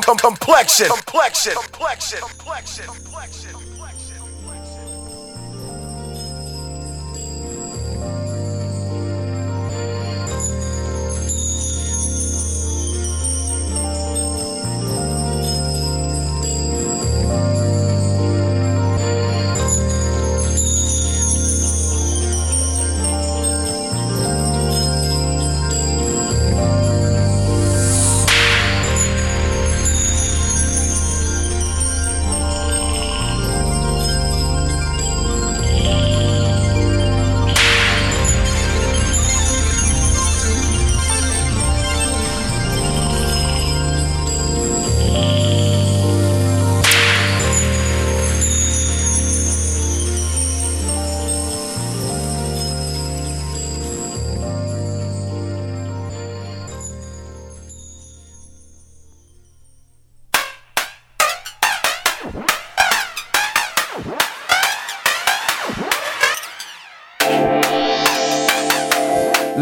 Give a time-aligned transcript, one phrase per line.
[0.00, 0.88] complexion.
[0.88, 1.54] Complexion.
[1.54, 2.20] Complexion.
[2.20, 2.86] Complexion.
[2.86, 3.71] Complexion.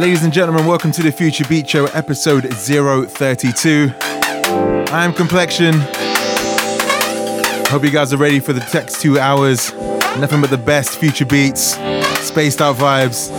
[0.01, 3.93] Ladies and gentlemen, welcome to the Future Beat Show, episode 032.
[4.01, 5.75] I'm Complexion.
[7.69, 9.75] Hope you guys are ready for the next two hours.
[10.19, 11.75] Nothing but the best future beats,
[12.27, 13.31] spaced out vibes,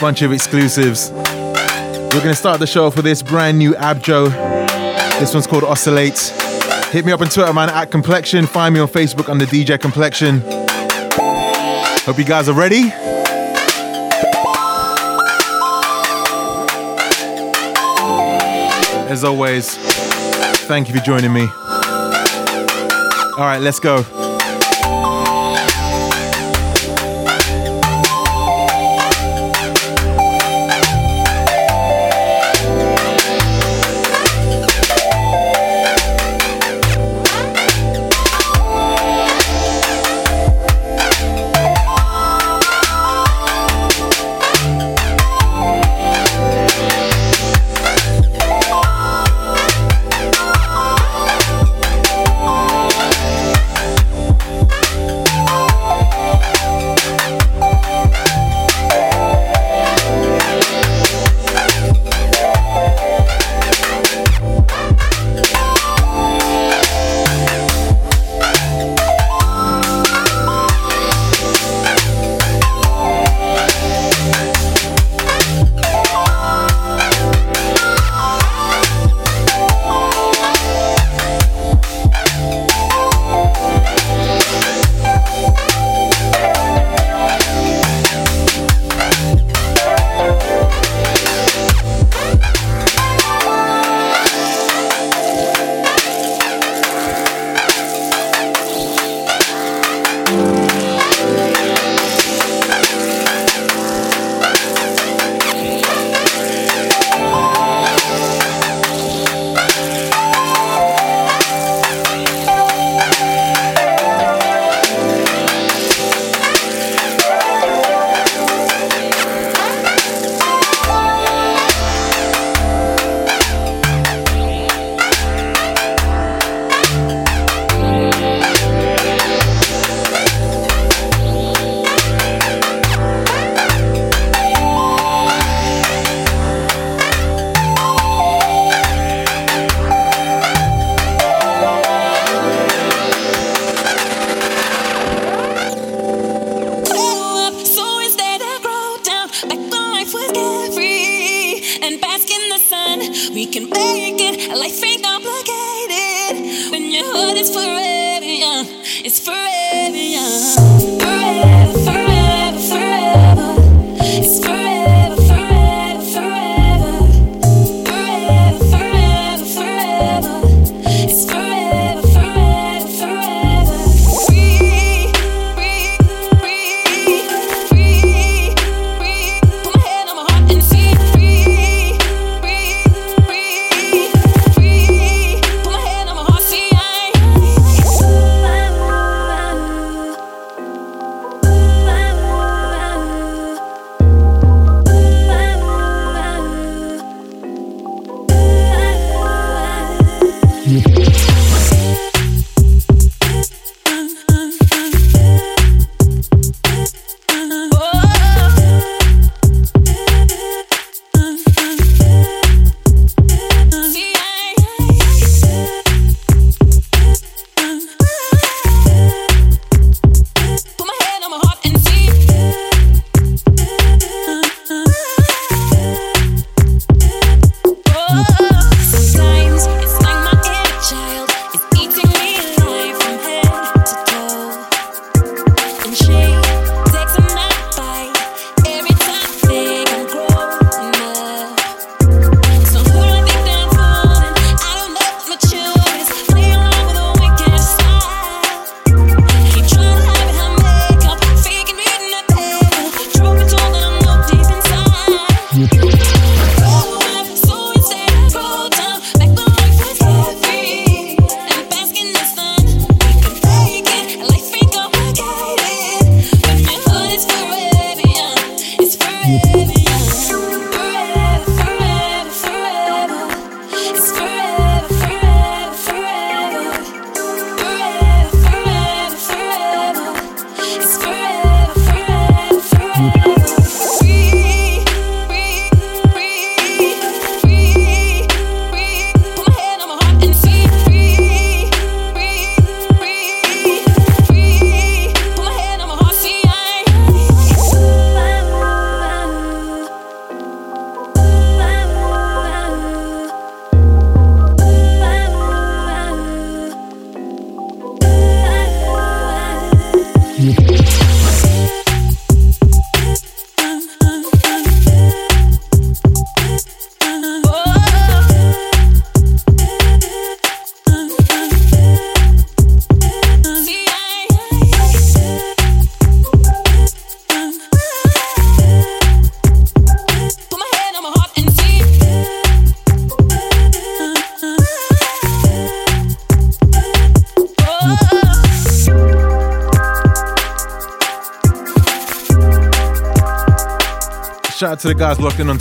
[0.00, 1.12] bunch of exclusives.
[1.12, 4.30] We're gonna start the show off with this brand new AbJo.
[5.20, 6.18] This one's called Oscillate.
[6.90, 8.48] Hit me up on Twitter, man, at Complexion.
[8.48, 10.40] Find me on Facebook under DJ Complexion.
[12.00, 12.92] Hope you guys are ready.
[19.10, 19.74] As always,
[20.68, 21.40] thank you for joining me.
[21.40, 21.48] All
[23.38, 24.29] right, let's go.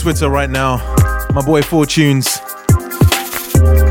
[0.10, 0.78] Twitter right now.
[1.36, 2.40] My boy Fortunes,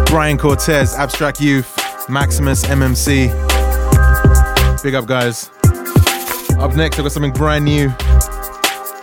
[0.07, 1.79] Brian Cortez, Abstract Youth,
[2.09, 3.31] Maximus, MMC.
[4.83, 5.49] Big up, guys.
[6.59, 7.95] Up next, I've got something brand new.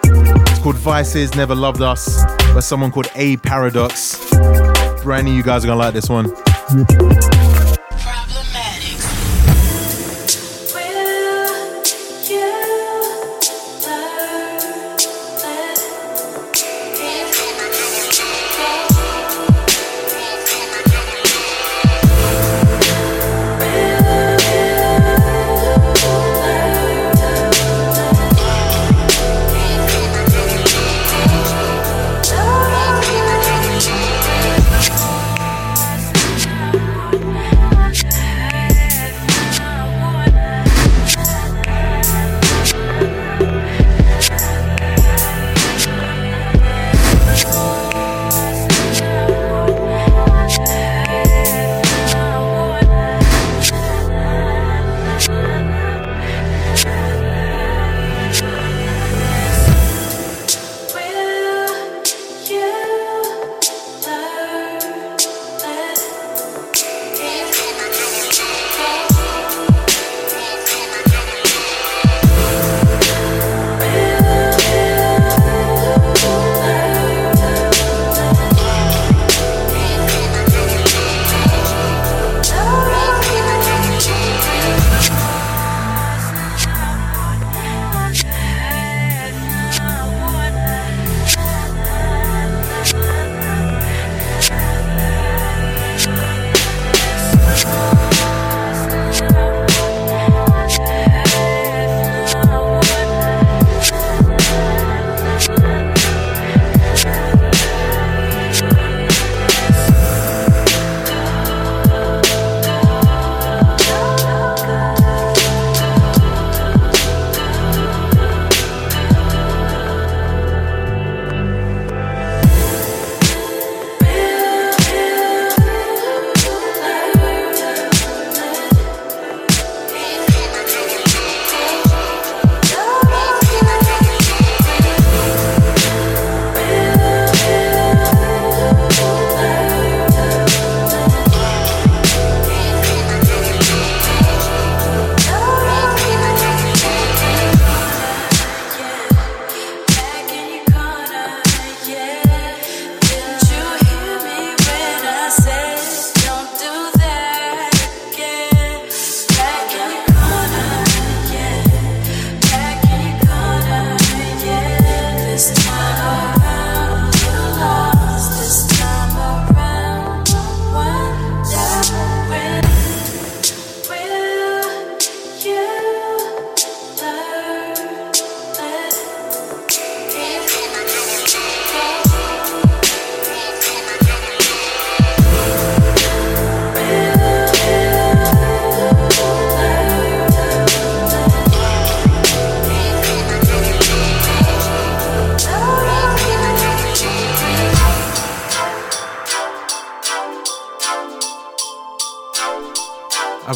[0.04, 2.22] It's called Vices Never Loved Us
[2.54, 4.20] by someone called A Paradox.
[5.02, 6.26] Brand new, you guys are gonna like this one.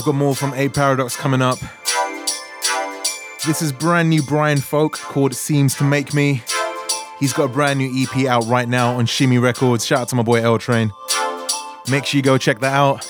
[0.10, 1.60] Got more from A Paradox coming up.
[3.46, 6.42] This is brand new Brian Folk called Seems to Make Me.
[7.20, 9.86] He's got a brand new EP out right now on Shimmy Records.
[9.86, 10.92] Shout out to my boy El.Train.
[11.92, 13.08] Make sure you go check that out.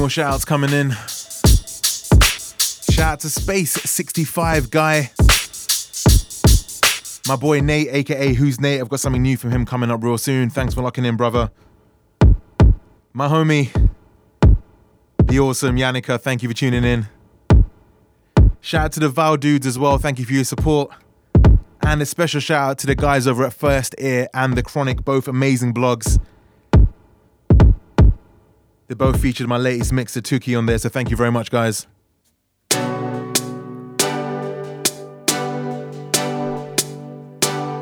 [0.00, 0.92] More shout outs coming in.
[2.90, 5.10] Shout out to Space65 Guy.
[7.28, 8.80] My boy Nate, aka Who's Nate.
[8.80, 10.48] I've got something new from him coming up real soon.
[10.48, 11.50] Thanks for locking in, brother.
[13.12, 13.68] My homie,
[15.22, 17.06] the awesome Yannicka, thank you for tuning in.
[18.62, 19.98] Shout out to the Val dudes as well.
[19.98, 20.90] Thank you for your support.
[21.82, 25.04] And a special shout out to the guys over at First Ear and The Chronic,
[25.04, 26.18] both amazing blogs.
[28.90, 31.48] They both featured my latest mix of Tuki on there, so thank you very much,
[31.52, 31.86] guys.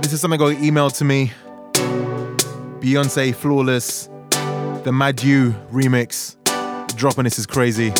[0.02, 1.32] This is something got emailed to me.
[2.82, 4.10] Beyonce Flawless,
[4.84, 6.36] the Madeaux remix.
[6.94, 7.90] Dropping this is crazy.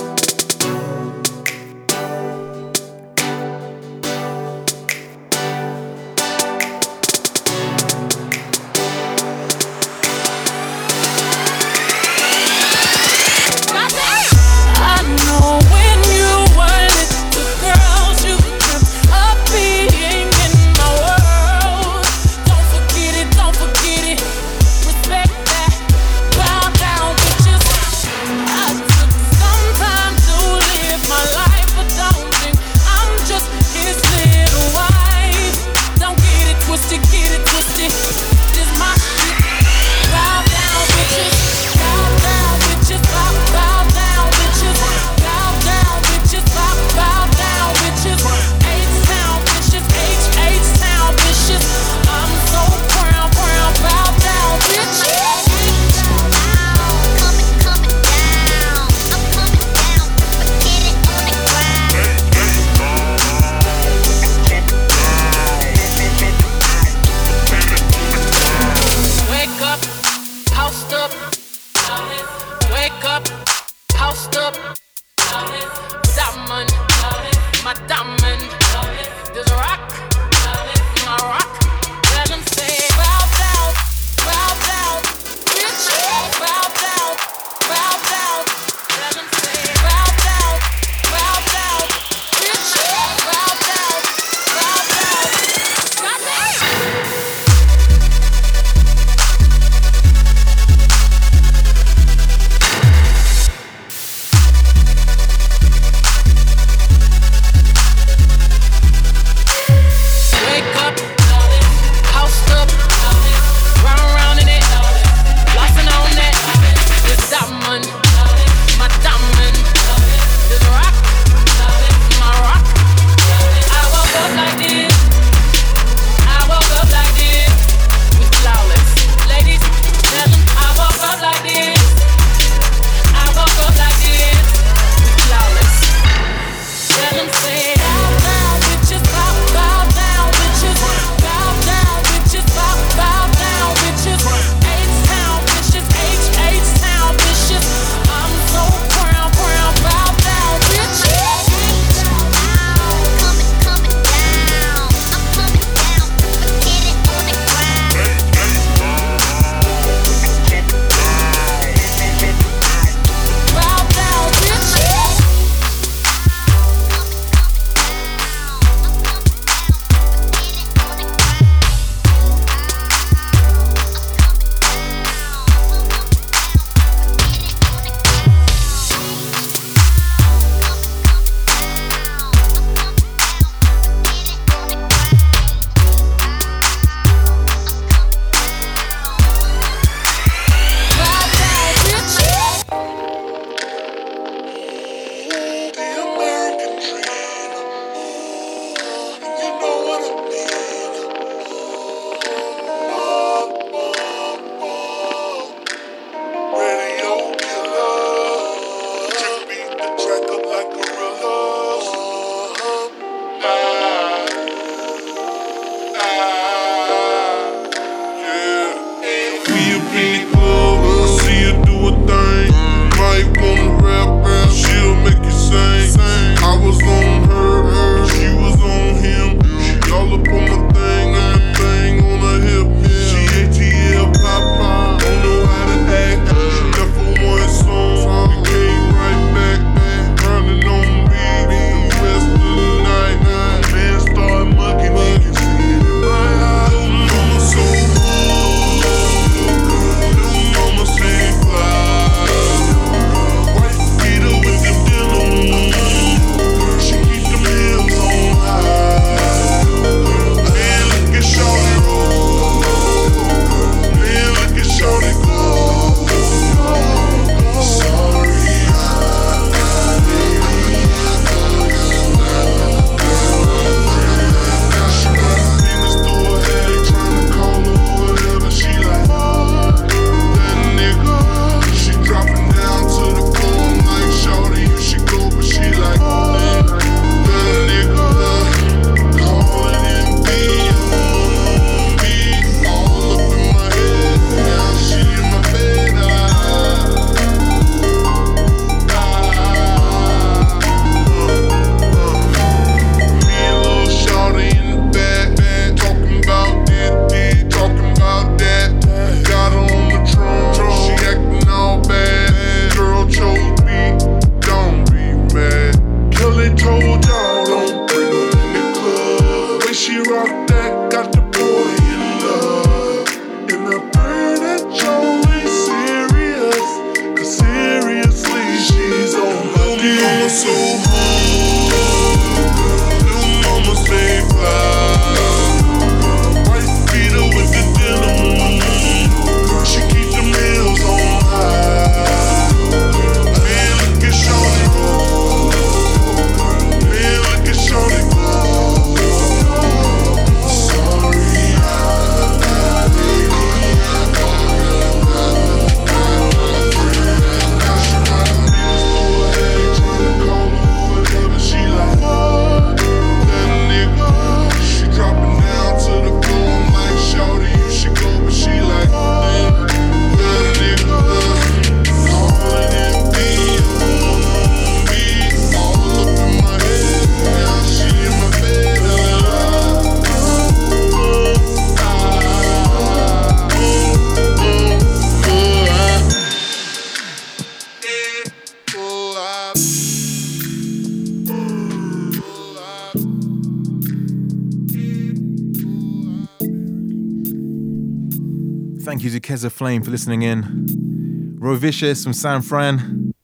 [399.89, 401.39] For listening in.
[401.41, 403.15] Rovicious from San Fran.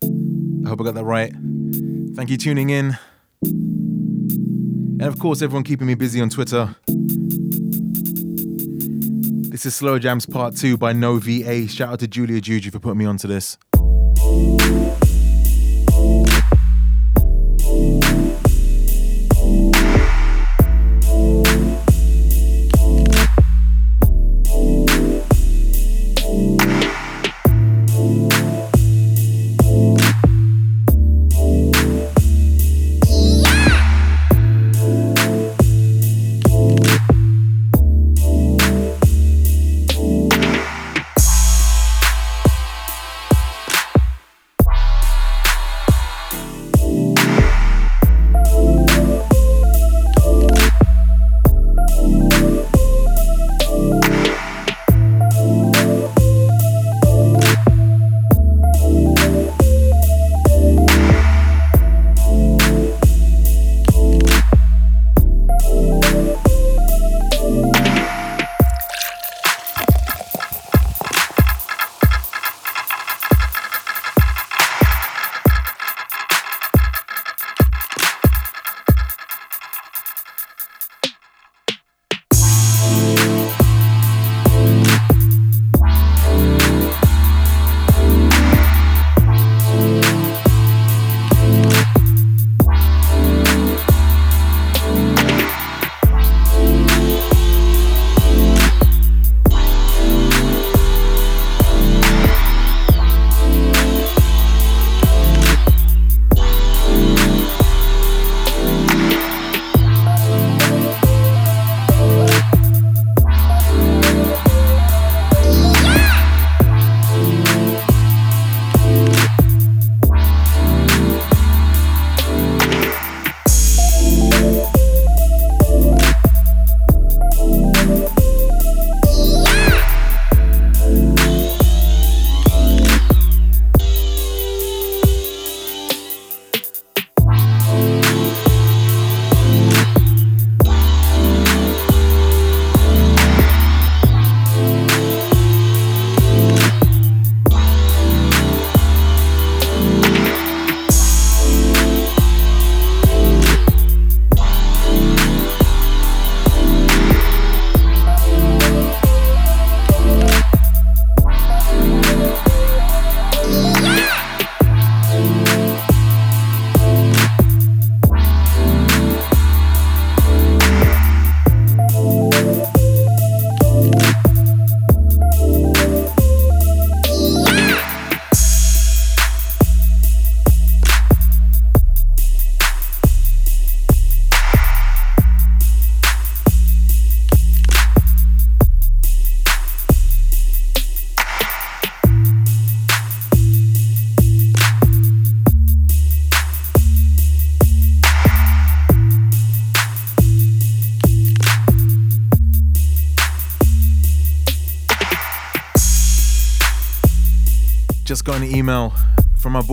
[0.64, 1.30] I hope I got that right.
[2.16, 2.96] Thank you tuning in.
[3.42, 6.74] And of course, everyone keeping me busy on Twitter.
[9.50, 11.66] This is Slow Jams Part 2 by Know V.A.
[11.66, 13.58] Shout out to Julia Juju for putting me onto this.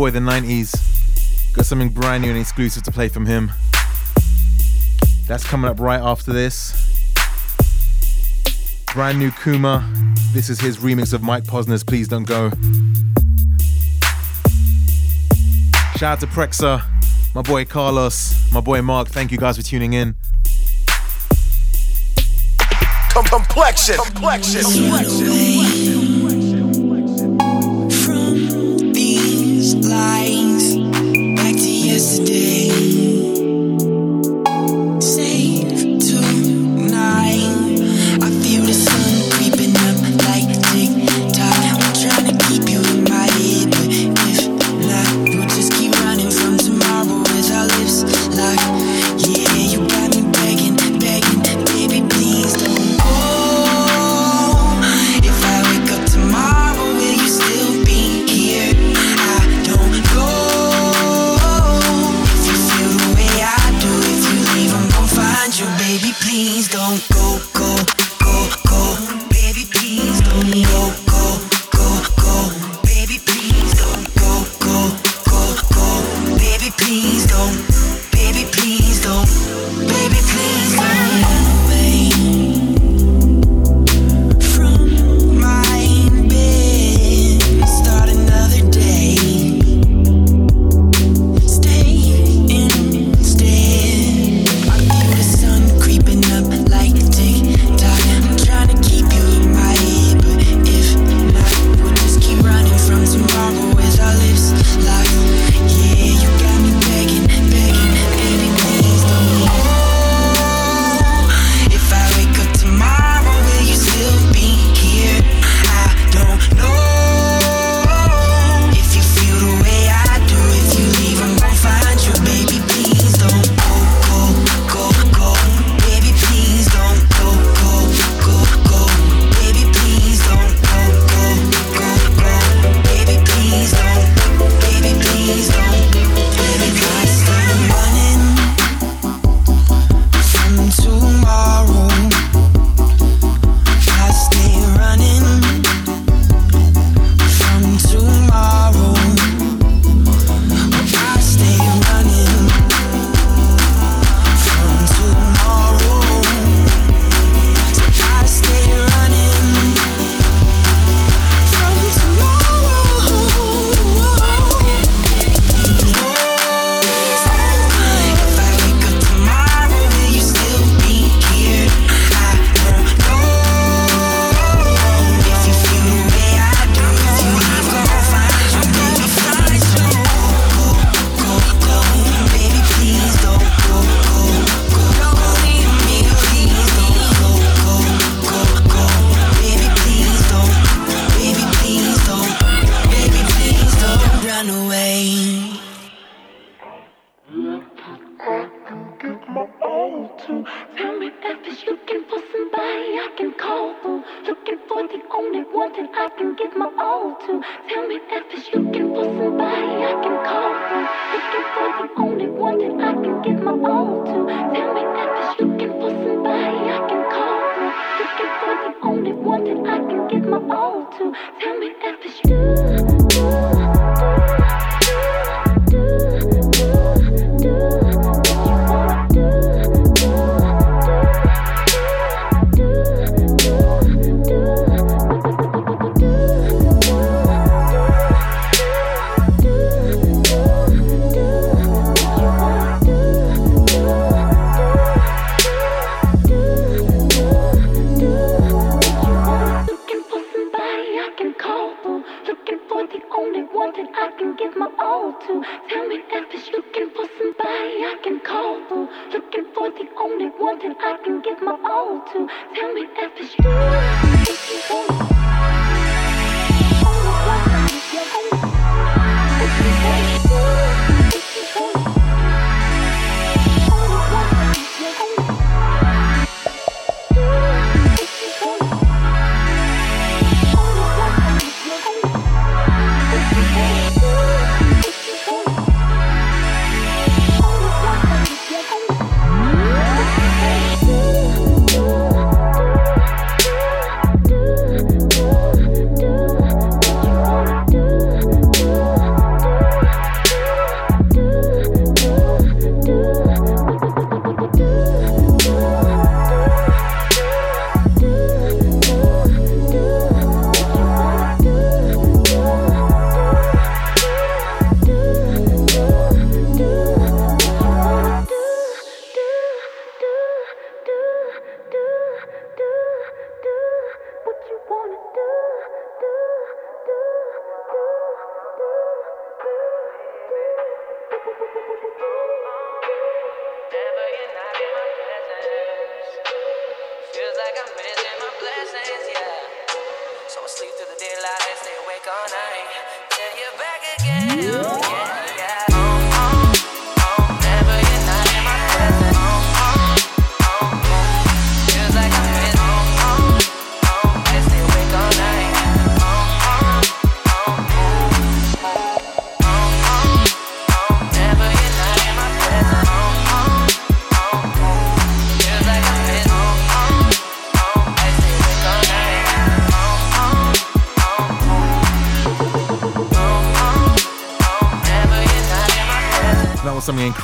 [0.02, 0.74] Boy the Ninetys.
[1.54, 3.52] Got something brand new and exclusive to play from him.
[5.28, 6.74] That's coming up right after this.
[8.96, 9.88] Brand new Kuma.
[10.34, 12.50] This is his remix of Mike Posner's Please Don't Go.
[15.98, 16.84] Shout out to Prexa,
[17.36, 19.10] my boy Carlos, my boy Mark.
[19.10, 20.16] Thank you guys for tuning in.
[23.14, 23.98] Complexion.
[23.98, 24.64] Complexion.
[24.64, 25.81] Complexion.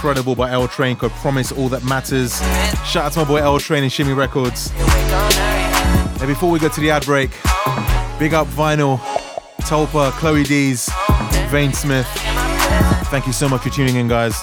[0.07, 2.39] Incredible by El.Train called Promise All That Matters.
[2.89, 4.71] Shout out to my boy El.Train and Shimmy Records.
[4.71, 7.31] And before we go to the ad break,
[8.17, 8.99] big up Vinyl,
[9.63, 10.89] Tulpa, Chloe D's,
[11.49, 12.07] Vane Smith.
[13.07, 14.41] Thank you so much for tuning in, guys.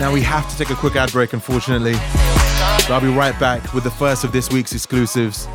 [0.00, 1.92] Now we have to take a quick ad break, unfortunately.
[1.92, 5.46] But I'll be right back with the first of this week's exclusives.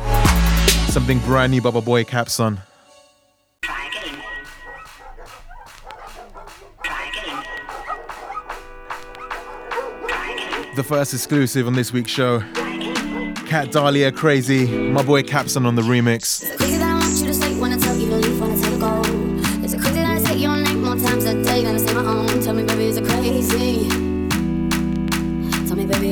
[0.86, 2.60] Something brand new by my boy Capsun.
[10.80, 12.40] The first exclusive on this week's show.
[13.46, 16.40] Kat Dahlia Crazy, my boy Capsun on the remix.
[25.66, 26.08] Tell me, baby,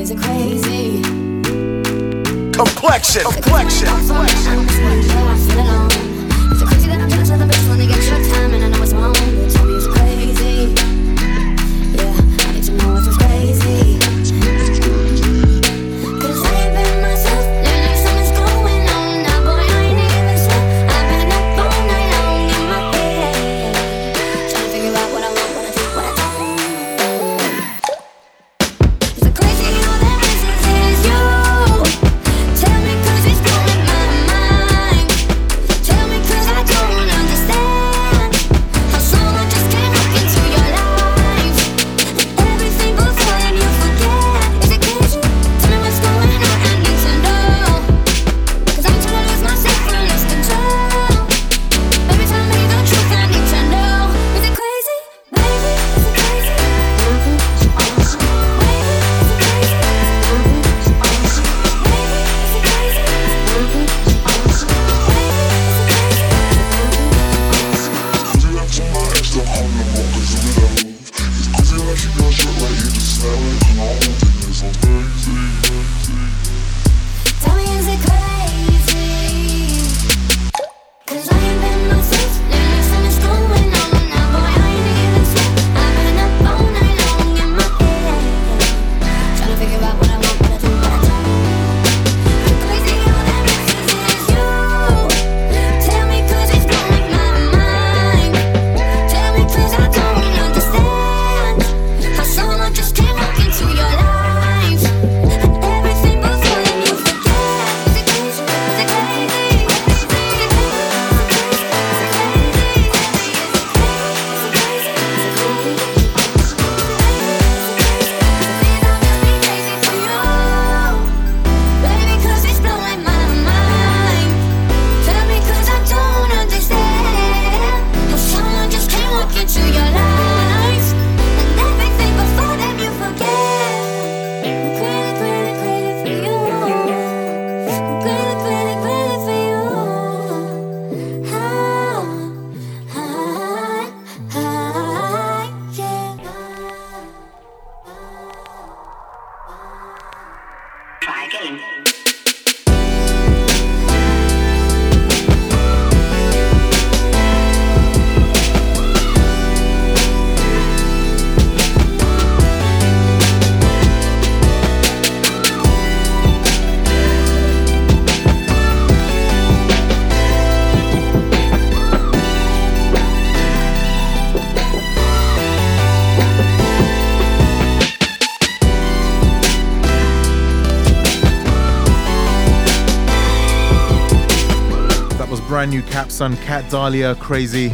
[186.19, 187.69] Capsun, Kat Dahlia, Crazy.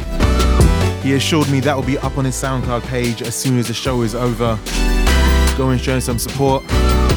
[1.02, 3.74] He assured me that will be up on his SoundCloud page as soon as the
[3.74, 4.60] show is over.
[5.58, 6.62] Go and show him some support.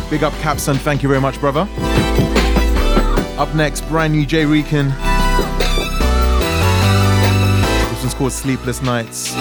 [0.09, 1.68] Big up Capsun, thank you very much, brother.
[3.39, 4.89] Up next, brand new J-Rican.
[7.91, 9.35] This one's called Sleepless Nights.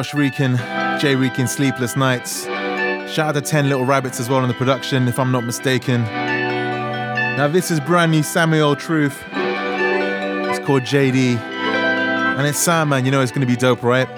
[0.00, 0.56] Josh Reekin,
[0.98, 2.46] J-Rican, Sleepless Nights.
[2.46, 6.04] Shout out to 10 Little Rabbits as well in the production, if I'm not mistaken.
[6.04, 9.22] Now, this is brand new Samuel Truth.
[9.30, 11.36] It's called JD.
[11.36, 13.04] And it's Sam, man.
[13.04, 14.08] You know it's to be dope, right?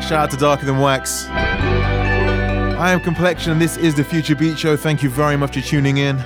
[0.00, 1.26] Shout out to Darker Than Wax.
[1.26, 4.76] I am Complexion, and this is the Future Beat Show.
[4.76, 6.18] Thank you very much for tuning in.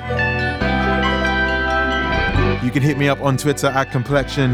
[2.63, 4.53] You can hit me up on Twitter at Complexion,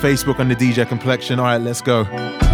[0.00, 1.38] Facebook under DJ Complexion.
[1.38, 2.47] All right, let's go.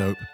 [0.00, 0.29] Dope.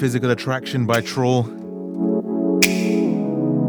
[0.00, 1.42] Physical Attraction by Troll.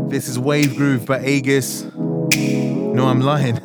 [0.07, 1.83] This is Wave Groove by Aegis.
[1.93, 3.59] No, I'm lying.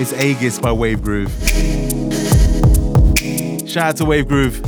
[0.00, 1.30] It's Aegis by Wave Groove.
[3.64, 4.60] Shout out to Wave Groove.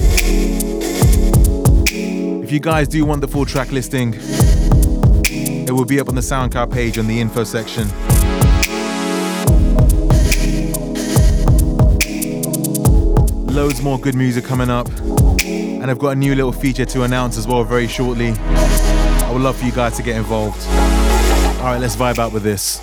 [1.89, 6.21] If you guys do want the full track listing, it will be up on the
[6.21, 7.89] SoundCloud page on the info section.
[13.53, 14.89] Loads more good music coming up.
[15.85, 18.33] And I've got a new little feature to announce as well very shortly.
[18.39, 20.67] I would love for you guys to get involved.
[21.59, 22.81] Alright, let's vibe out with this.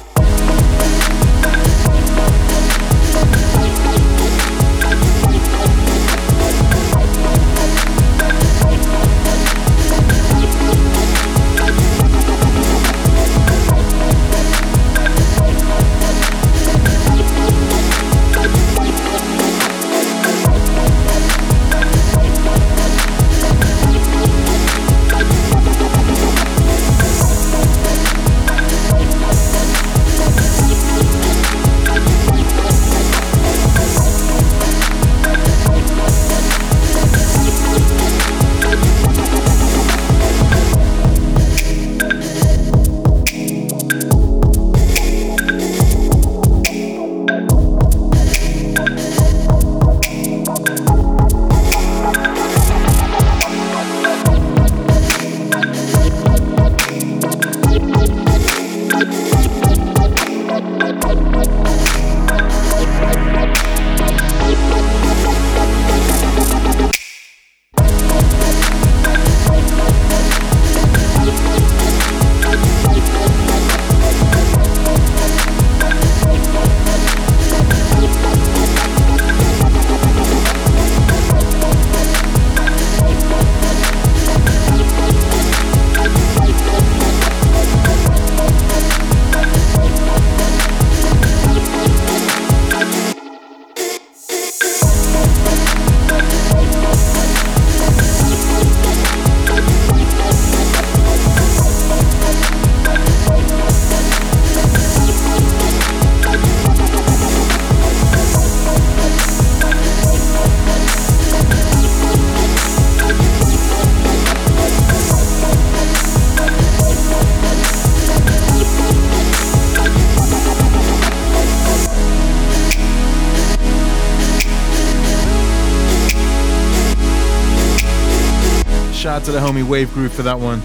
[129.11, 130.61] Out to the homie Wave Groove for that one.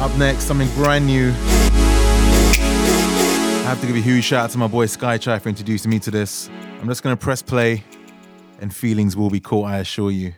[0.00, 1.30] Up next, something brand new.
[3.60, 5.98] I have to give a huge shout out to my boy Skychai for introducing me
[5.98, 6.48] to this.
[6.80, 7.82] I'm just gonna press play,
[8.60, 10.34] and feelings will be caught, I assure you.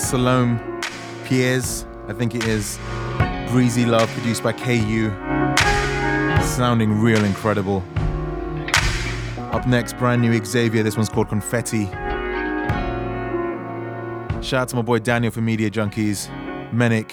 [0.00, 0.58] Salome
[1.24, 2.78] Piers, I think it is.
[3.50, 5.10] Breezy Love, produced by KU.
[6.42, 7.84] Sounding real incredible.
[9.52, 10.82] Up next, brand new Xavier.
[10.82, 11.86] This one's called Confetti.
[14.42, 16.28] Shout out to my boy Daniel from Media Junkies,
[16.72, 17.10] Menik,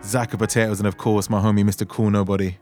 [0.00, 1.86] Zaka Potatoes, and of course my homie Mr.
[1.86, 2.56] Cool Nobody.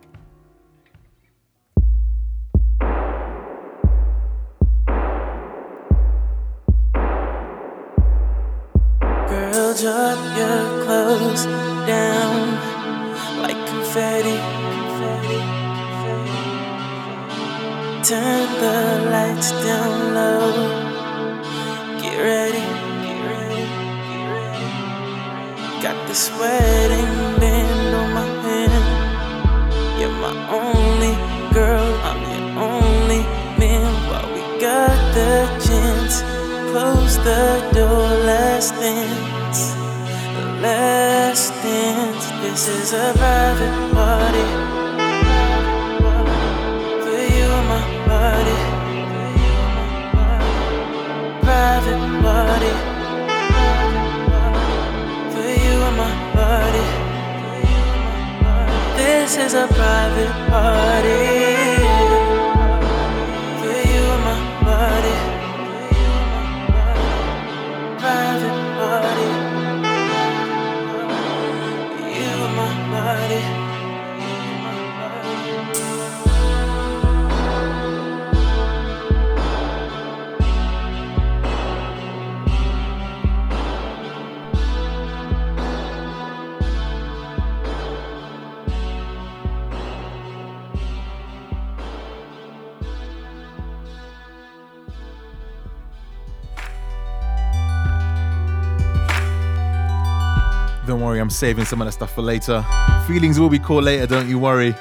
[101.22, 102.66] I'm saving some of that stuff for later.
[103.06, 104.72] Feelings will be called later, don't you worry.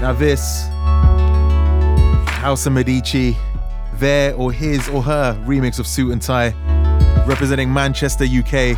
[0.00, 0.66] Now, this
[2.40, 3.36] House of Medici,
[3.94, 6.52] their or his or her remix of Suit and Tie,
[7.28, 8.76] representing Manchester, UK.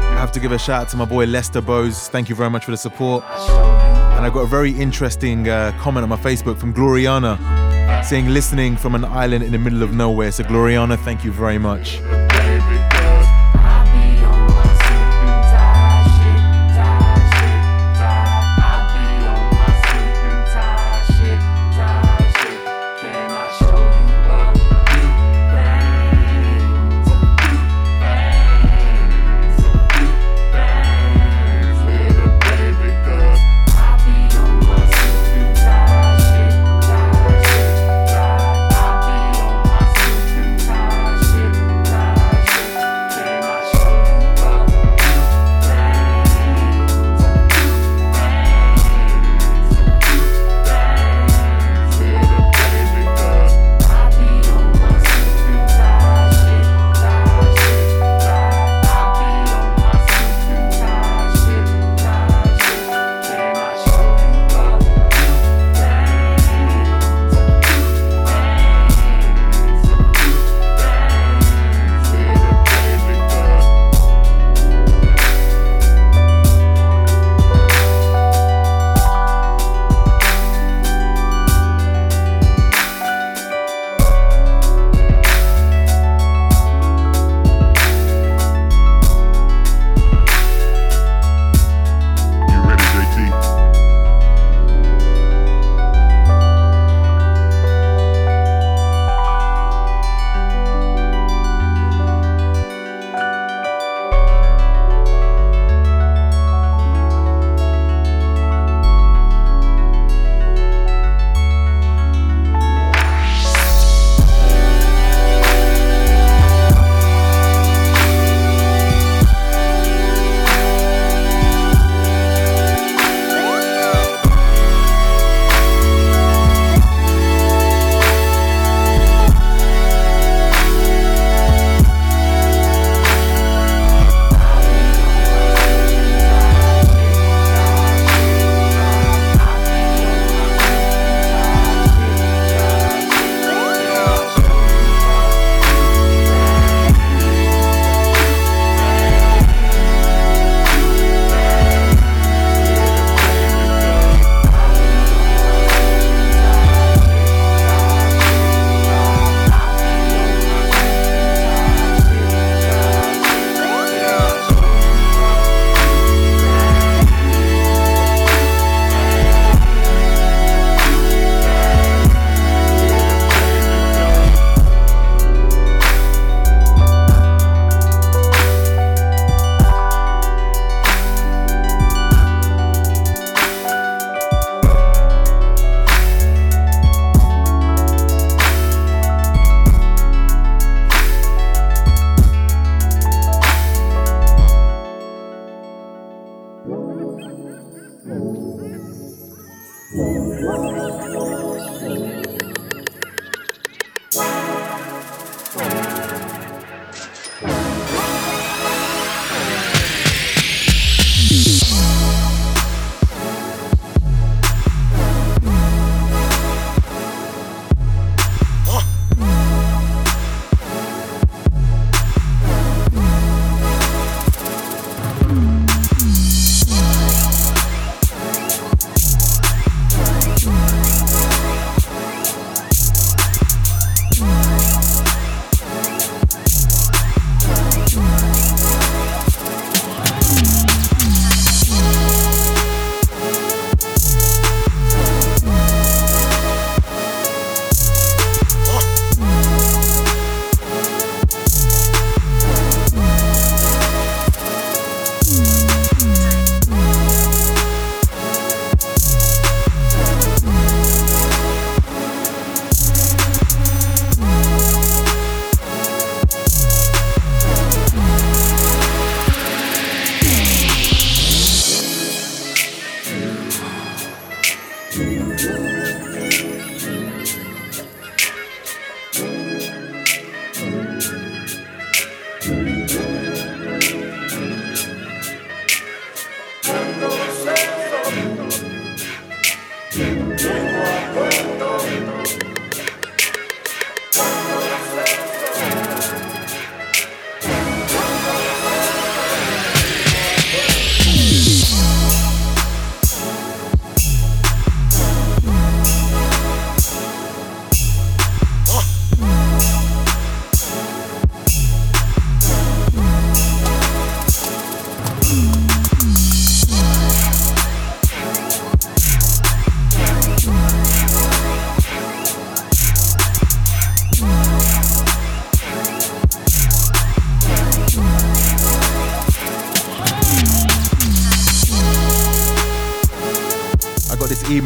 [0.00, 2.06] I have to give a shout out to my boy Lester Bose.
[2.06, 3.24] Thank you very much for the support.
[3.24, 7.57] And I got a very interesting uh, comment on my Facebook from Gloriana
[8.08, 10.32] saying listening from an island in the middle of nowhere.
[10.32, 12.00] So, Gloriana, thank you very much.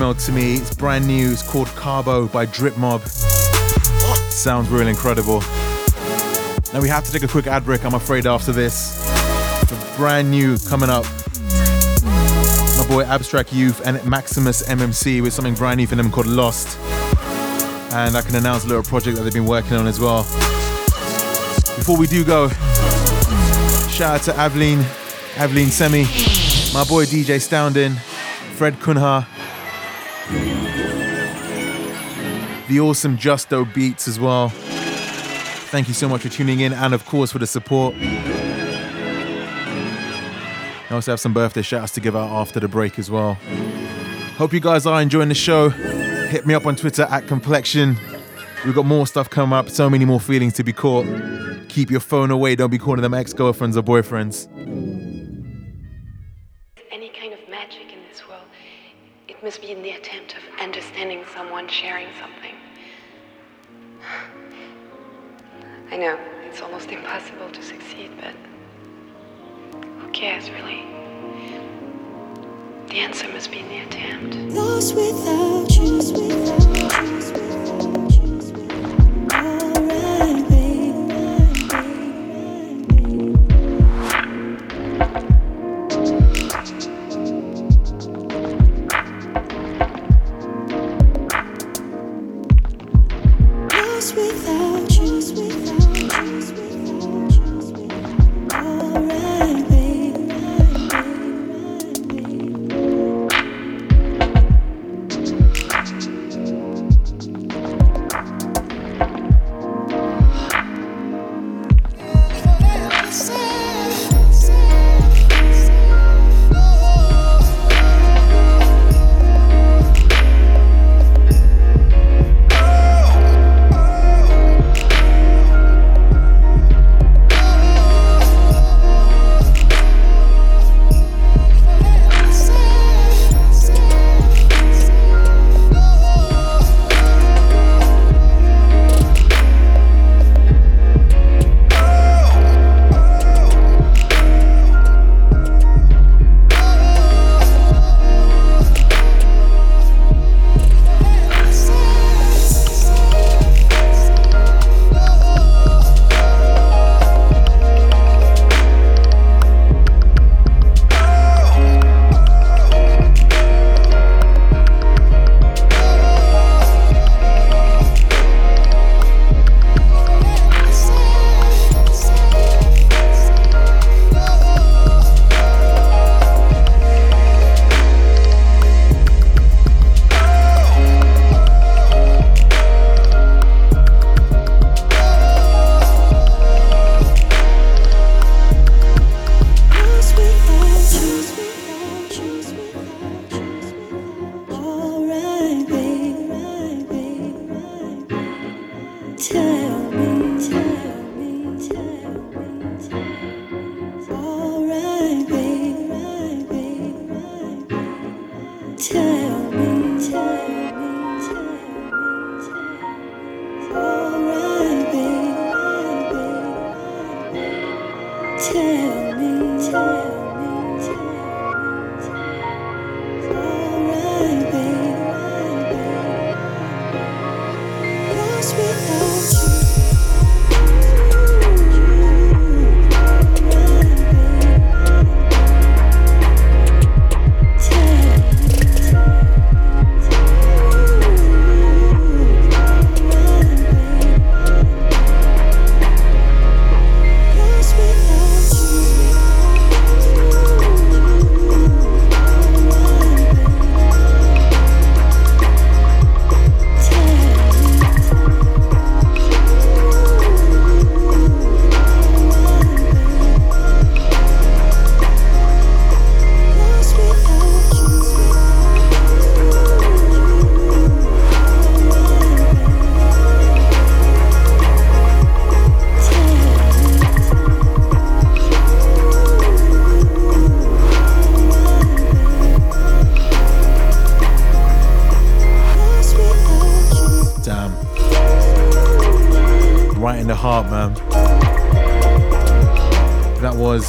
[0.02, 0.56] To me.
[0.56, 1.30] It's brand new.
[1.30, 3.06] It's called CABO by DRIPMOB.
[4.32, 5.40] Sounds real incredible.
[6.72, 8.98] Now we have to take a quick ad break, I'm afraid, after this.
[9.62, 11.04] It's brand new coming up.
[12.02, 16.76] My boy Abstract Youth and Maximus MMC with something brand new for them called Lost.
[17.92, 20.24] And I can announce a little project that they've been working on as well.
[21.76, 22.48] Before we do go,
[23.88, 24.82] shout out to Aveline,
[25.36, 26.02] Aveline Semi,
[26.74, 27.96] my boy DJ Stoundin,
[28.56, 29.28] Fred Kunha,
[32.72, 34.48] the awesome Justo Beats as well.
[34.48, 37.94] Thank you so much for tuning in and, of course, for the support.
[40.88, 43.34] I also have some birthday shouts to give out after the break as well.
[44.38, 45.68] Hope you guys are enjoying the show.
[45.68, 47.98] Hit me up on Twitter at Complexion.
[48.64, 51.04] We've got more stuff coming up, so many more feelings to be caught.
[51.68, 54.48] Keep your phone away, don't be calling them ex girlfriends or boyfriends.
[56.90, 58.44] Any kind of magic in this world,
[59.28, 62.54] it must be in the attempt of understanding someone, sharing something.
[65.90, 66.18] I know,
[66.48, 68.34] it's almost impossible to succeed, but
[70.00, 70.82] who cares really?
[72.88, 74.34] The answer must be in the attempt.
[74.54, 75.96] Lost without you.
[75.96, 78.01] Without you.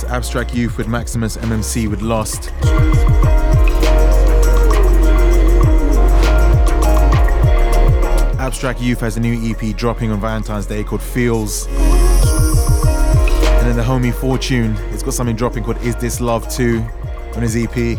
[0.06, 2.52] Abstract Youth with Maximus MMC with Lost.
[8.40, 11.68] Abstract Youth has a new EP dropping on Valentine's Day called Feels.
[11.68, 16.80] And then the homie Fortune, it's got something dropping called Is This Love 2
[17.36, 17.98] on his EP.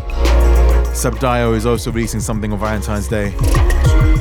[0.93, 3.33] Subdio is also releasing something on Valentine's Day.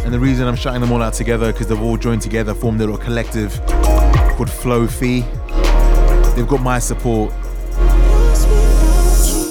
[0.05, 2.81] And the reason I'm shouting them all out together because they've all joined together, formed
[2.81, 3.61] a little collective
[4.37, 5.21] called Flow Fee.
[6.35, 7.33] They've got my support.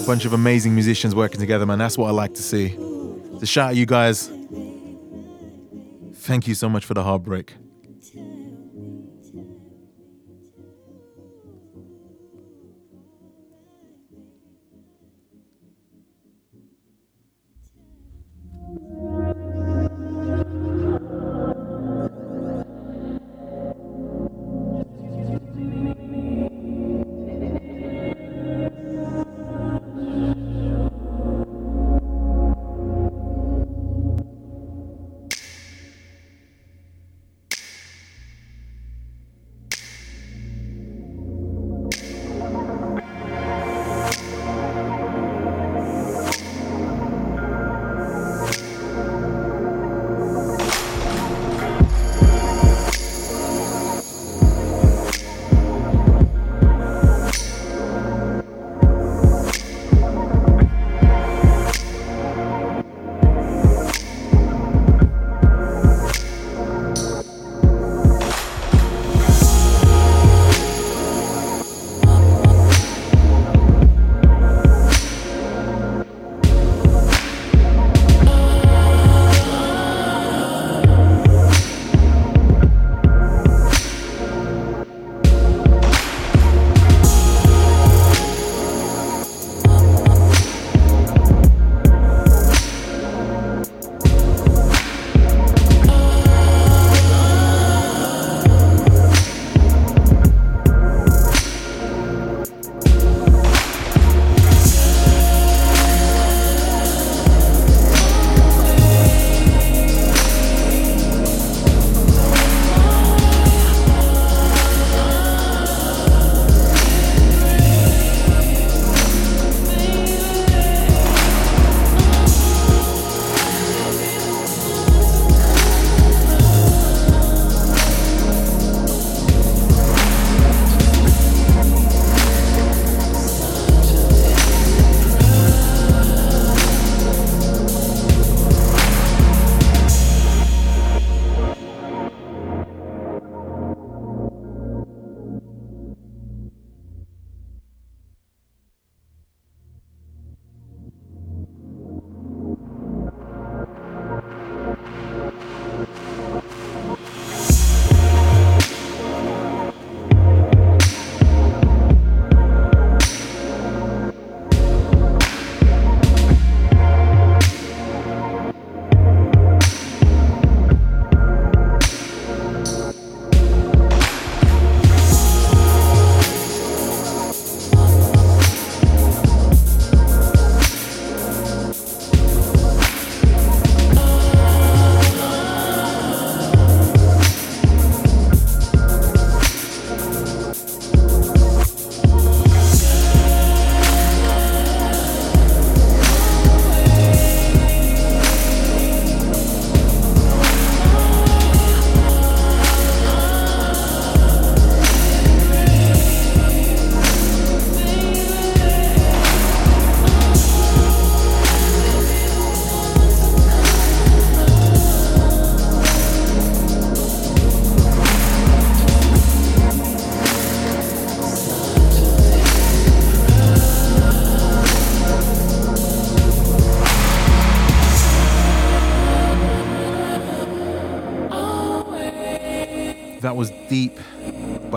[0.06, 1.80] Bunch of amazing musicians working together, man.
[1.80, 2.76] That's what I like to see.
[2.76, 4.30] So shout out you guys.
[6.14, 7.54] Thank you so much for the heartbreak.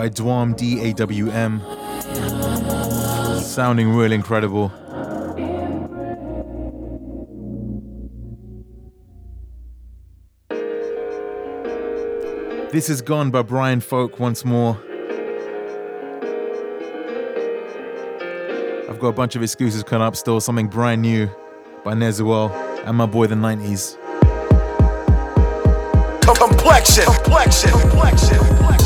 [0.07, 1.59] By Dawm D A W M.
[3.41, 4.69] Sounding real incredible.
[12.71, 14.77] This is Gone by Brian Folk once more.
[18.89, 21.29] I've got a bunch of excuses coming up still, something brand new
[21.83, 22.49] by Nezuel
[22.85, 23.97] and my boy the Ninetys.
[26.37, 27.03] Complexion.
[27.03, 27.71] Complexion.
[27.71, 28.37] Complexion.
[28.37, 28.76] spoke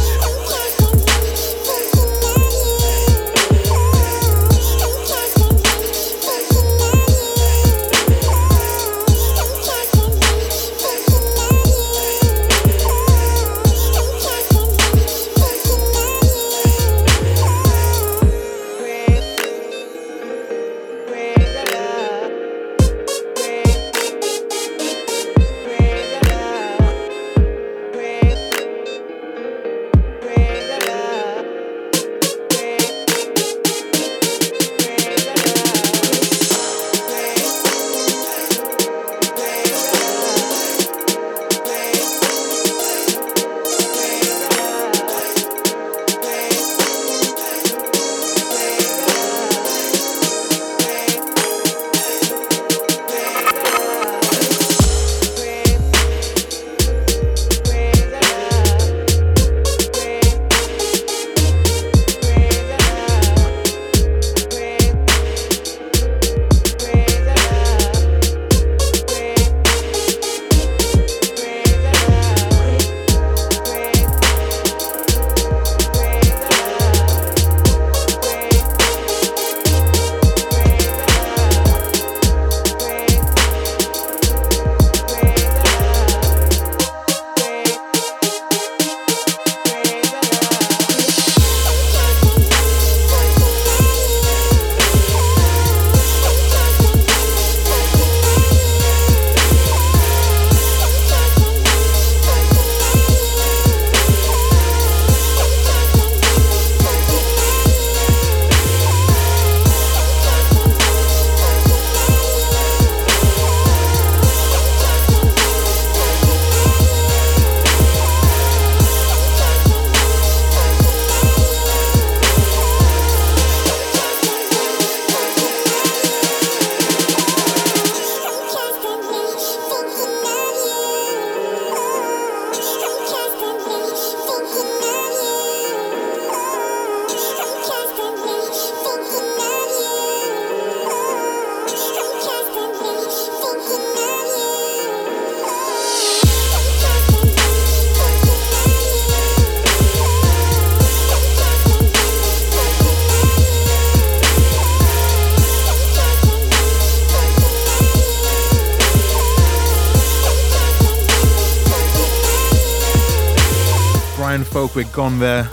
[164.86, 165.44] Gone There.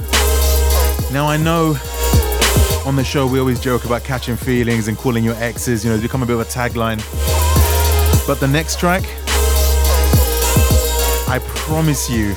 [1.13, 1.77] Now I know
[2.87, 6.01] on the show we always joke about catching feelings and calling your exes, you know,
[6.01, 6.99] become a bit of a tagline.
[8.27, 9.03] But the next track,
[11.29, 12.31] I promise you,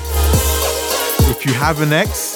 [1.30, 2.35] if you have an ex,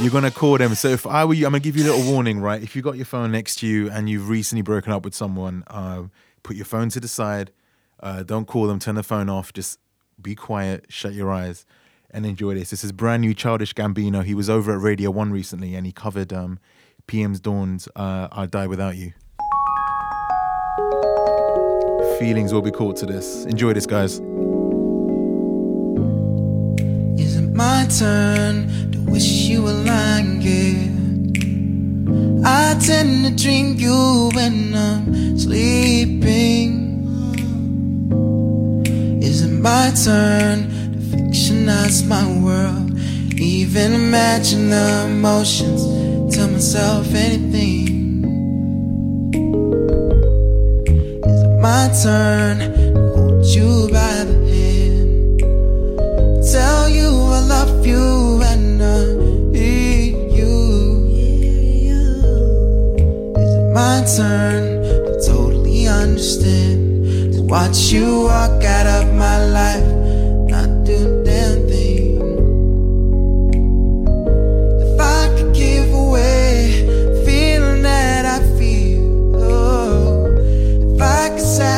[0.00, 0.74] you're gonna call them.
[0.74, 2.62] So if I were you, I'm gonna give you a little warning, right?
[2.62, 5.64] If you got your phone next to you and you've recently broken up with someone,
[5.66, 6.04] uh,
[6.42, 7.52] put your phone to the side.
[8.00, 8.78] Uh, don't call them.
[8.78, 9.52] Turn the phone off.
[9.52, 9.78] Just
[10.20, 10.86] be quiet.
[10.88, 11.66] Shut your eyes
[12.16, 12.70] and enjoy this.
[12.70, 14.24] This is brand new Childish Gambino.
[14.24, 16.58] He was over at Radio One recently and he covered um,
[17.06, 19.12] PM's Dawn's uh, "I Die Without You."
[22.18, 23.44] Feelings will be caught to this.
[23.44, 24.14] Enjoy this, guys.
[27.20, 31.32] Is it my turn to wish you were lying again?
[32.46, 36.86] I tend to drink you when I'm sleeping.
[39.22, 40.75] Is it my turn
[41.46, 42.98] to fictionize my world?
[43.38, 45.82] Even imagine the emotions,
[46.34, 48.24] tell myself anything.
[51.24, 52.60] Is it my turn
[53.14, 55.40] hold you by the hand?
[56.52, 59.04] tell you I love you and I
[59.50, 60.54] need you.
[63.36, 67.34] Is it my turn to totally understand?
[67.34, 69.95] To watch you walk out of my life,
[81.36, 81.75] if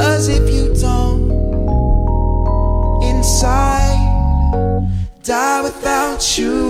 [0.00, 1.30] Cause if you don't,
[3.02, 4.00] inside,
[5.22, 6.69] die without you.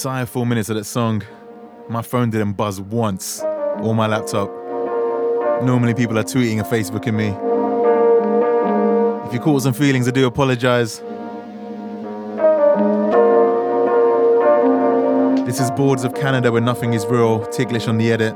[0.00, 1.22] Entire four minutes of that song,
[1.90, 3.42] my phone didn't buzz once,
[3.82, 4.48] or my laptop.
[5.62, 7.26] Normally, people are tweeting and Facebooking me.
[9.28, 11.00] If you caught some feelings, I do apologize.
[15.44, 17.44] This is Boards of Canada where nothing is real.
[17.48, 18.32] Ticklish on the edit.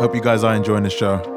[0.00, 1.31] Hope you guys are enjoying the show.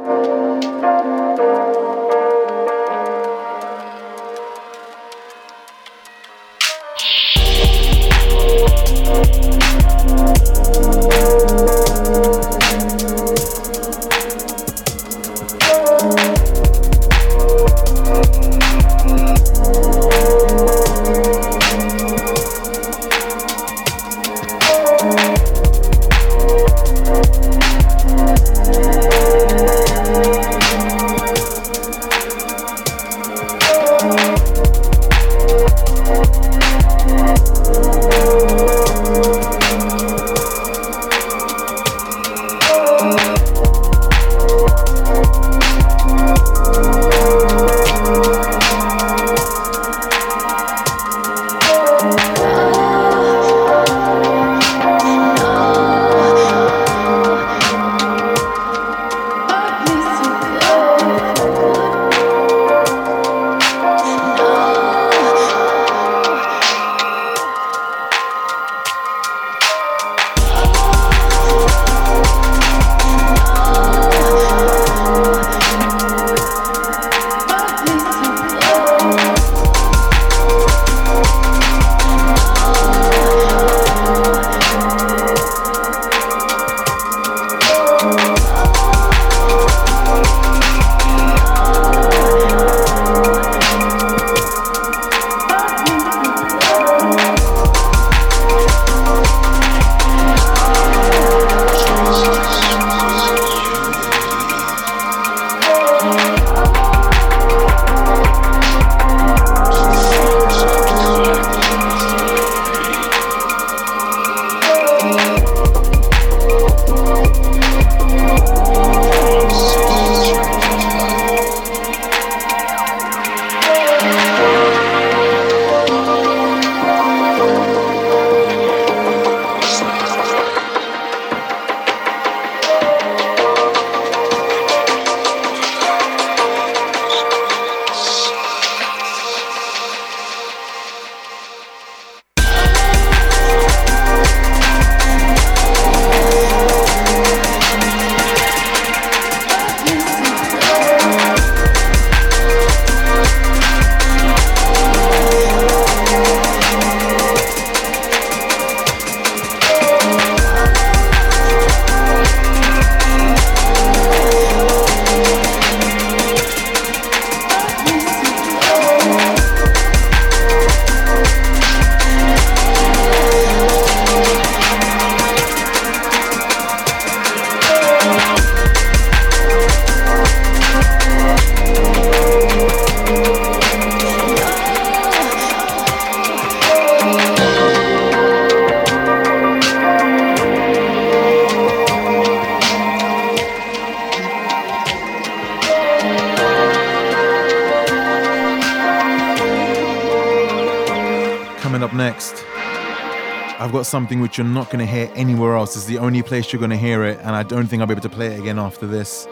[203.95, 205.73] something which you're not going to hear anywhere else.
[205.77, 207.93] It's the only place you're going to hear it, and I don't think I'll be
[207.93, 209.25] able to play it again after this.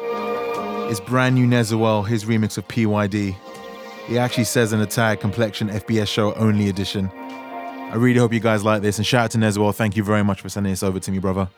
[0.89, 3.35] It's brand new Nezawell, his remix of PYD.
[4.07, 7.11] He actually says an tag, complexion FBS show only edition.
[7.13, 9.75] I really hope you guys like this, and shout out to Nezawell.
[9.75, 11.49] Thank you very much for sending this over to me, brother.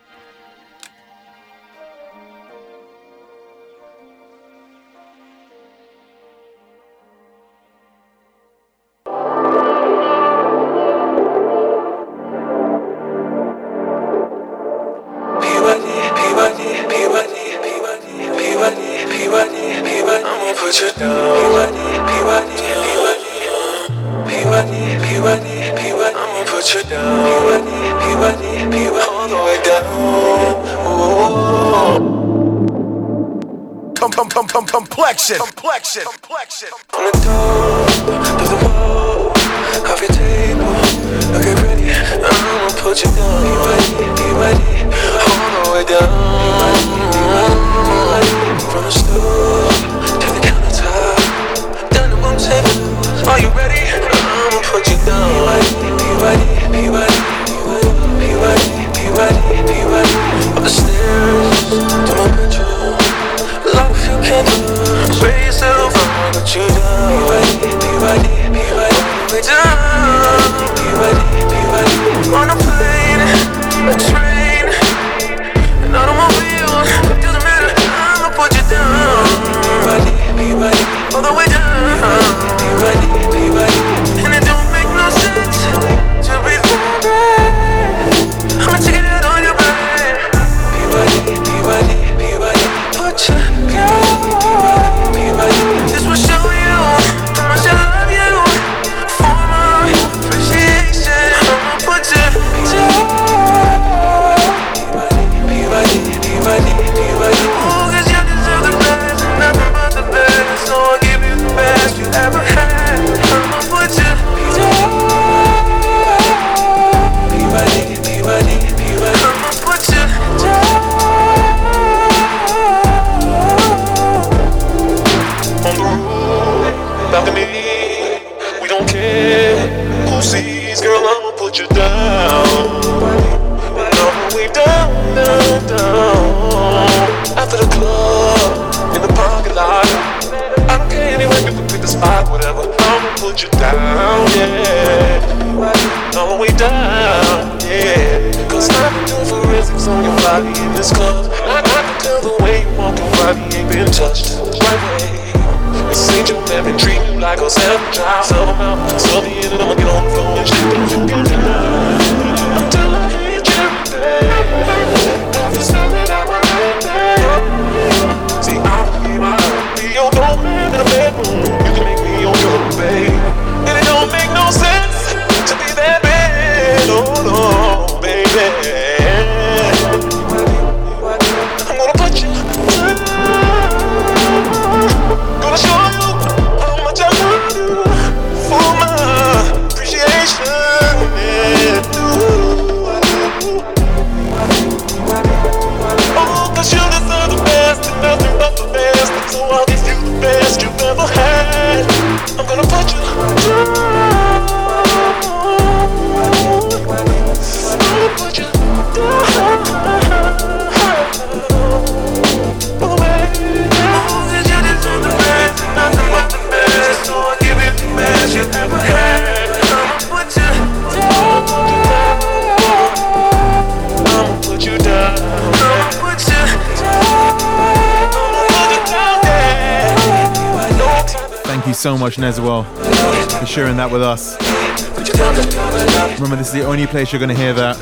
[237.06, 237.76] case you're going to hear that.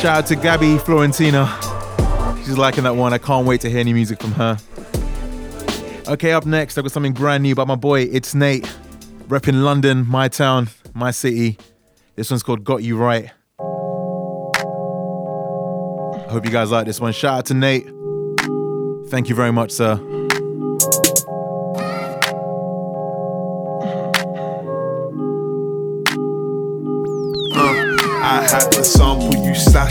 [0.00, 1.46] Shout out to Gabby Florentino.
[2.38, 3.12] She's liking that one.
[3.12, 4.56] I can't wait to hear any music from her.
[6.06, 8.68] Okay, up next, I've got something brand new by my boy, ItsNate.
[9.28, 11.56] Repping London, my town, my city.
[12.14, 13.30] This one's called Got You Right.
[16.18, 17.12] I hope you guys like this one.
[17.12, 17.86] Shout out to Nate.
[19.08, 20.13] Thank you very much, sir.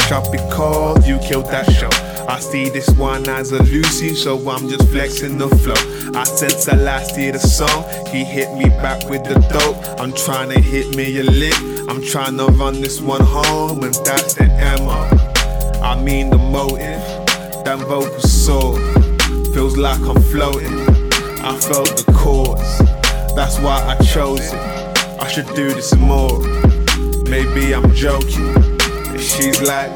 [0.08, 1.90] tropical, you killed that show.
[2.28, 6.20] I see this one as a Lucy, so I'm just flexing the flow.
[6.20, 10.00] I sense I last year the song, he hit me back with the dope.
[10.00, 11.58] I'm trying to hit me a lick,
[11.90, 15.10] I'm trying to run this one home, and that's the Emma.
[15.82, 17.04] I mean the motive,
[17.66, 18.76] that vocal soul
[19.54, 20.80] feels like I'm floating.
[21.44, 22.78] I felt the chords,
[23.36, 24.84] that's why I chose it.
[25.20, 26.40] I should do this more.
[27.30, 28.73] Maybe I'm joking.
[29.24, 29.90] She's like,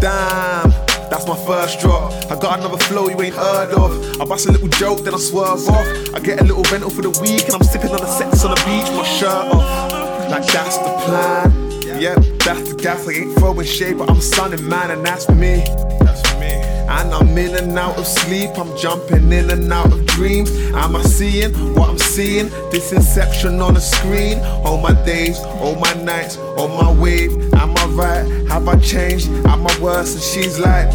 [0.00, 0.70] damn.
[1.10, 2.12] That's my first drop.
[2.30, 4.20] I got another flow you ain't heard of.
[4.20, 6.14] I bust a little joke, then I swerve off.
[6.14, 8.50] I get a little rental for the week, and I'm sipping on the sex on
[8.52, 10.30] the beach, my shirt off.
[10.30, 11.67] Like that's the plan.
[12.00, 13.08] Yep, that's the gas.
[13.08, 15.64] I ain't throwing shade, but I'm sunning man, and that's me.
[15.98, 16.46] That's for me.
[16.46, 20.48] And I'm in and out of sleep, I'm jumping in and out of dreams.
[20.74, 22.50] Am I seeing what I'm seeing?
[22.70, 24.38] This inception on the screen.
[24.64, 27.32] All my days, all my nights, all my wave.
[27.54, 28.48] Am I right?
[28.48, 29.28] Have I changed?
[29.46, 30.14] Am I worse?
[30.14, 30.88] And she's like,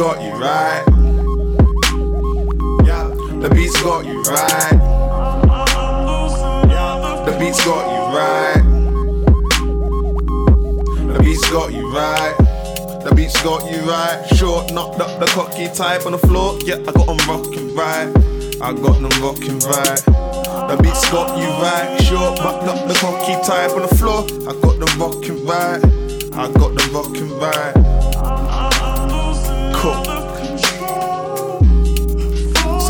[0.00, 0.82] got you right.
[2.86, 3.04] Yeah,
[3.42, 4.70] the beats got you right.
[7.26, 8.62] The beats got you right.
[11.12, 12.34] The beats got you right.
[13.04, 14.26] The beats got you right.
[14.36, 16.58] Short, knocked up the cocky type on the floor.
[16.64, 18.08] Yeah, I got them rocking right.
[18.62, 20.02] I got them rocking right.
[20.70, 22.00] The beats got you right.
[22.00, 24.24] Short, but not the cocky type on the floor.
[24.48, 25.84] I got them rocking right.
[26.32, 27.99] I got them rocking right.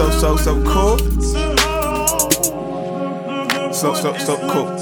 [0.01, 0.99] So, so, so cool.
[3.71, 4.80] So, so, so cool.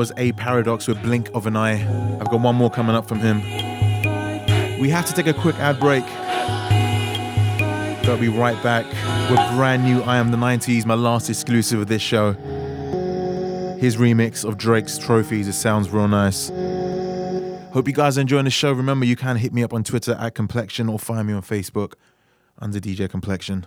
[0.00, 1.74] Was A Paradox with Blink of an Eye.
[2.18, 3.42] I've got one more coming up from him.
[4.80, 6.06] We have to take a quick ad break.
[8.06, 8.86] Gotta be right back
[9.28, 12.32] with brand new I Am the Ninetys, my last exclusive of this show.
[13.78, 16.48] His remix of Drake's Trophies, it sounds real nice.
[17.74, 18.72] Hope you guys are enjoying the show.
[18.72, 21.92] Remember, you can hit me up on Twitter at Complexion or find me on Facebook
[22.58, 23.66] under DJ Complexion.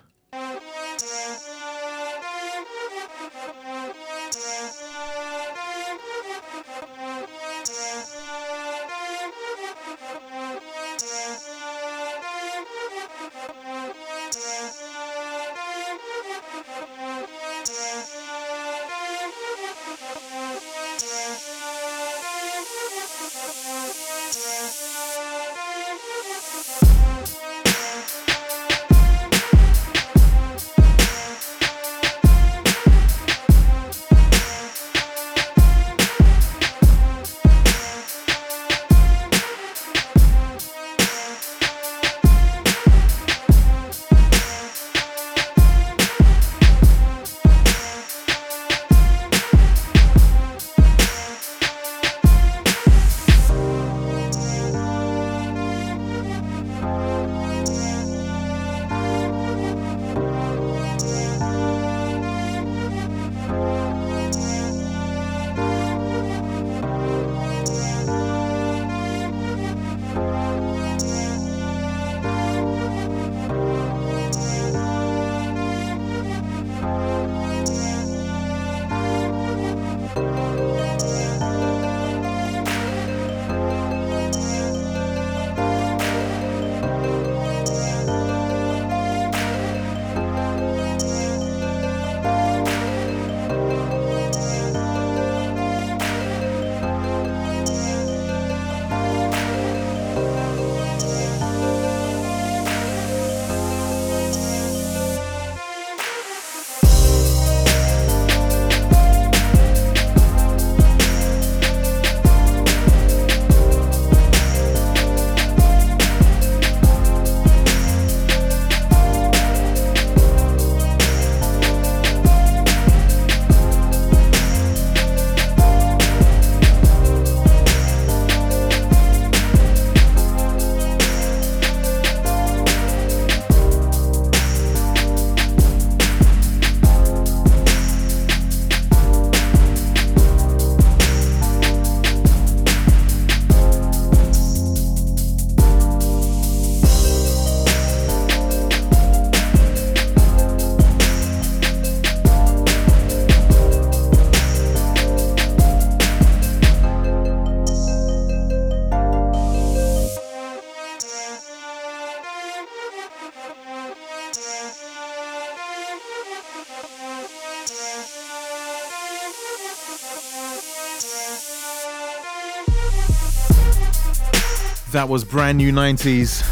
[175.03, 176.47] That was brand new Ninetys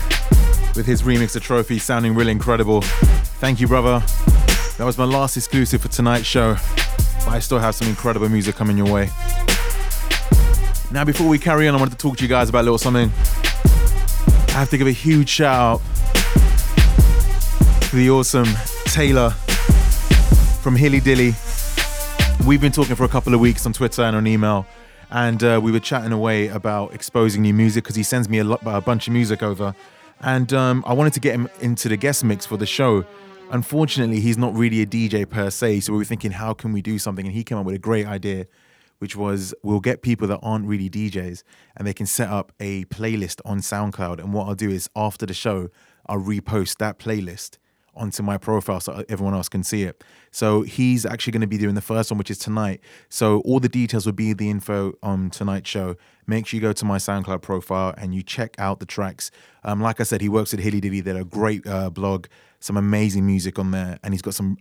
[0.75, 2.81] with his remix of Trophy sounding really incredible.
[2.81, 4.05] Thank you, brother.
[4.77, 6.57] That was my last exclusive for tonight's show,
[7.19, 9.09] but I still have some incredible music coming your way.
[10.91, 12.77] Now, before we carry on, I wanted to talk to you guys about a little
[12.77, 13.09] something.
[14.49, 15.81] I have to give a huge shout out
[17.83, 18.49] to the awesome
[18.87, 19.29] Taylor
[20.59, 22.45] from HillyDilly.
[22.45, 24.65] We've been talking for a couple of weeks on Twitter and on email,
[25.11, 28.43] and uh, we were chatting away about exposing new music because he sends me a,
[28.43, 29.75] lot, a bunch of music over,
[30.21, 33.05] and um, I wanted to get him into the guest mix for the show.
[33.51, 36.81] Unfortunately, he's not really a DJ per se, so we were thinking, how can we
[36.81, 37.25] do something?
[37.25, 38.47] And he came up with a great idea,
[38.99, 41.43] which was we'll get people that aren't really DJs
[41.75, 44.19] and they can set up a playlist on SoundCloud.
[44.19, 45.69] And what I'll do is after the show,
[46.05, 47.57] I'll repost that playlist
[47.95, 50.03] onto my profile so everyone else can see it.
[50.31, 52.81] So he's actually going to be doing the first one, which is tonight.
[53.09, 55.95] So all the details will be the info on tonight's show.
[56.25, 59.31] Make sure you go to my SoundCloud profile and you check out the tracks.
[59.63, 61.03] Um, like I said, he works at HillyDilly.
[61.03, 62.27] They're a great uh, blog,
[62.59, 64.57] some amazing music on there, and he's got some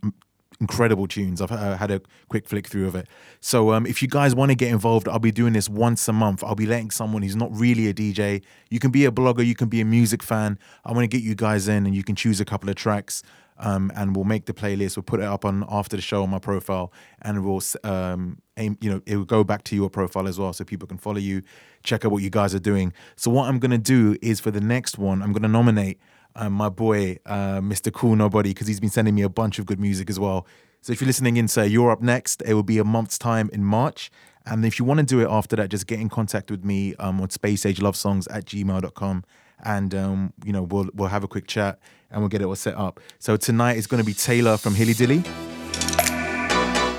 [0.59, 1.41] incredible tunes.
[1.41, 3.07] I've uh, had a quick flick through of it.
[3.39, 6.13] So um, if you guys want to get involved, I'll be doing this once a
[6.13, 6.43] month.
[6.43, 8.43] I'll be letting someone who's not really a DJ.
[8.69, 10.59] You can be a blogger, you can be a music fan.
[10.85, 13.23] I want to get you guys in, and you can choose a couple of tracks.
[13.63, 14.97] Um, and we'll make the playlist.
[14.97, 16.91] We'll put it up on after the show on my profile,
[17.21, 18.75] and we'll um, aim.
[18.81, 21.19] You know, it will go back to your profile as well, so people can follow
[21.19, 21.43] you,
[21.83, 22.91] check out what you guys are doing.
[23.17, 25.99] So what I'm gonna do is for the next one, I'm gonna nominate
[26.35, 27.91] um, my boy, uh, Mr.
[27.91, 30.45] Cool Nobody, because he's been sending me a bunch of good music as well.
[30.81, 33.49] So if you're listening in, say you're up next, it will be a month's time
[33.53, 34.11] in March.
[34.45, 36.95] And if you want to do it after that, just get in contact with me
[36.95, 39.23] um, on spaceagelovesongs at gmail.com.
[39.63, 41.77] And, um, you know, we'll, we'll have a quick chat
[42.09, 42.99] and we'll get it all set up.
[43.19, 45.27] So tonight is going to be Taylor from HillyDilly.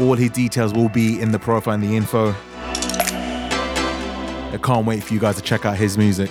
[0.00, 2.34] All his details will be in the profile and the info.
[4.52, 6.30] I can't wait for you guys to check out his music.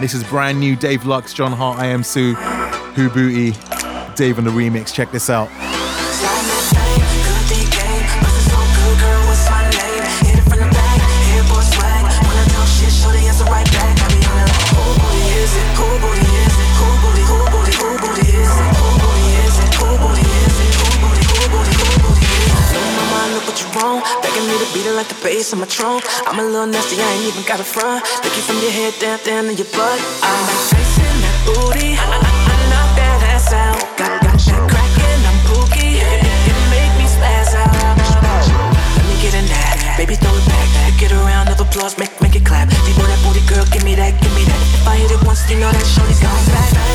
[0.00, 3.52] This is brand new Dave Lux, John Hart, I Am Sue, Who Booty,
[4.16, 4.92] Dave on the remix.
[4.92, 5.48] Check this out.
[24.94, 26.06] Like the bass on my trunk.
[26.22, 28.06] I'm a little nasty, I ain't even got a front.
[28.22, 29.98] Lick you from your head down, down to your butt.
[30.22, 31.98] I'm like Tyson, that booty.
[31.98, 33.74] I, I, I knock that ass out.
[33.98, 35.38] Got, got that crackin', I'm.
[35.82, 37.74] It, it make me spaz out.
[37.74, 40.70] Let me get in that, baby, throw it back.
[40.94, 42.70] Pick it round of applause, make make it clap.
[42.86, 44.62] Deep that booty, girl, give me that, give me that.
[44.78, 46.93] If I hit it once, you know that shorty's coming back.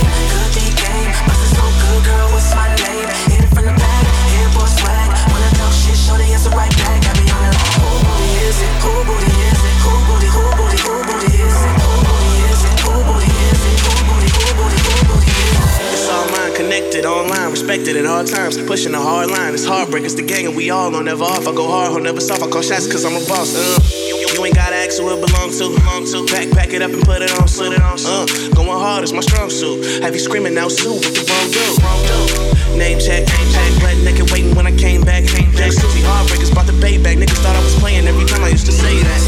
[16.99, 18.57] Connected online, respected at all times.
[18.63, 21.47] Pushing a hard line, it's heartbreak, it's the gang, and we all on never off.
[21.47, 22.43] I go hard, hold never soft.
[22.43, 23.55] I call shots cause I'm a boss.
[23.55, 23.79] Uh.
[24.19, 25.75] You, ain't gotta ask who it belong to.
[25.79, 26.25] Belong to.
[26.31, 27.75] Pack, pack it up and put it on suit.
[27.75, 30.01] Uh, going hard is my strong suit.
[30.01, 30.95] Have you screaming now, Sue?
[30.95, 31.63] What the wrong do?
[31.83, 32.77] Wrong do.
[32.77, 33.71] Name check, name check.
[33.79, 35.25] Blood naked waiting when I came back.
[35.25, 35.71] Came back.
[35.71, 37.17] Susie Heartbreakers brought the bait back.
[37.17, 39.19] Niggas thought I was playing every time I used to say that.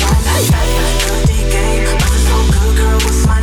[1.51, 3.40] Game, bustin' so good, girl, what's my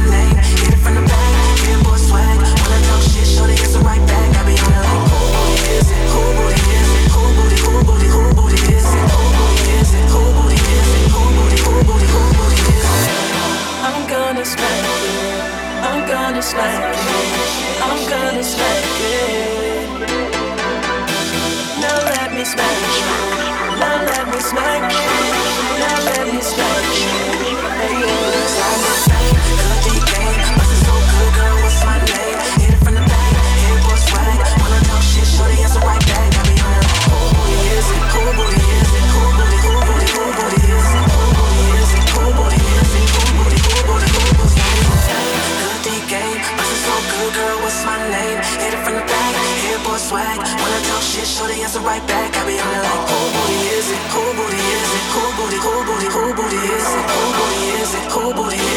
[14.39, 15.19] gonna smack it.
[15.83, 17.83] I'm gonna smack it.
[17.83, 19.89] I'm gonna smack it.
[21.81, 23.07] Now let me smack it.
[23.81, 25.09] Now let me smack it.
[25.83, 27.59] Now let me smack it.
[27.81, 28.98] Hey, yes,
[47.39, 48.39] girl, what's my name?
[48.63, 49.33] Hit it from the back.
[49.63, 50.39] Here boy swag.
[50.39, 52.31] Wanna talk shit, shorty answer right back.
[52.35, 54.01] I be on it like, cool booty is it?
[54.15, 55.05] Cool booty is it?
[55.15, 55.59] Cool booty?
[55.65, 56.09] Who booty?
[56.15, 57.05] cool booty is it?
[57.15, 58.05] Cool booty is it?
[58.15, 58.68] Cool booty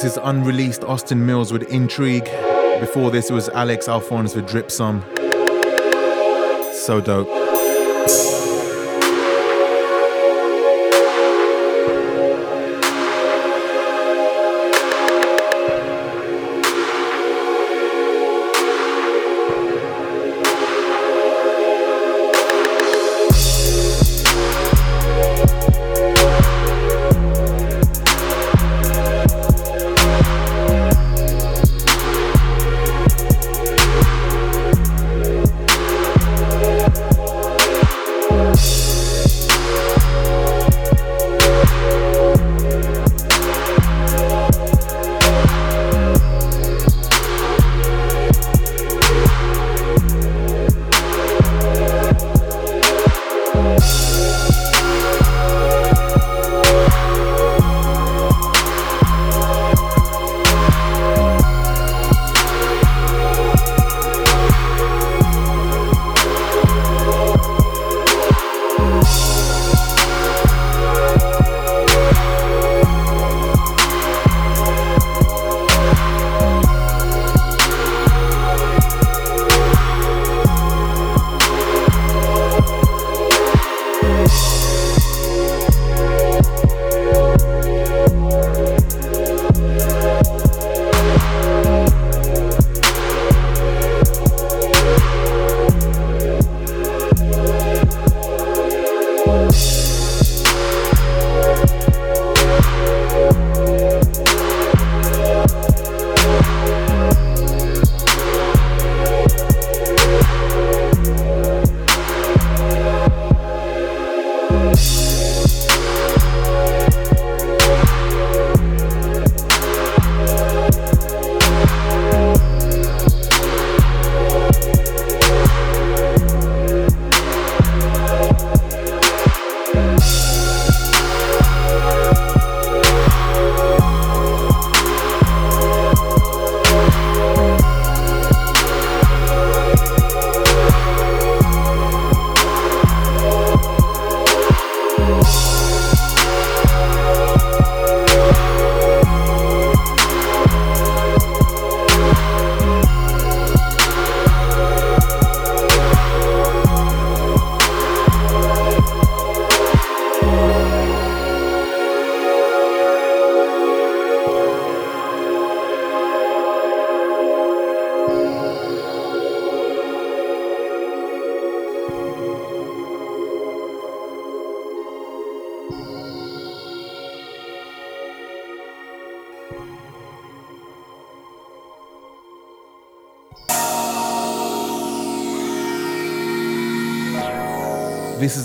[0.00, 2.30] This is unreleased Austin Mills with Intrigue.
[2.78, 5.02] Before this, it was Alex Alphonse with Drip Some.
[6.72, 7.37] So dope.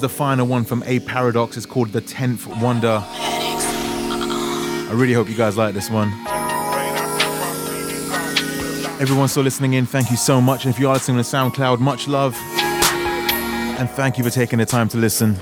[0.04, 1.56] The final one from A Paradox.
[1.56, 3.02] It's called The Tenth Wonder.
[3.02, 6.10] I really hope you guys like this one.
[9.00, 10.66] Everyone still listening in, thank you so much.
[10.66, 12.36] And if you are listening to SoundCloud, much love.
[13.80, 15.40] And thank you for taking the time to listen.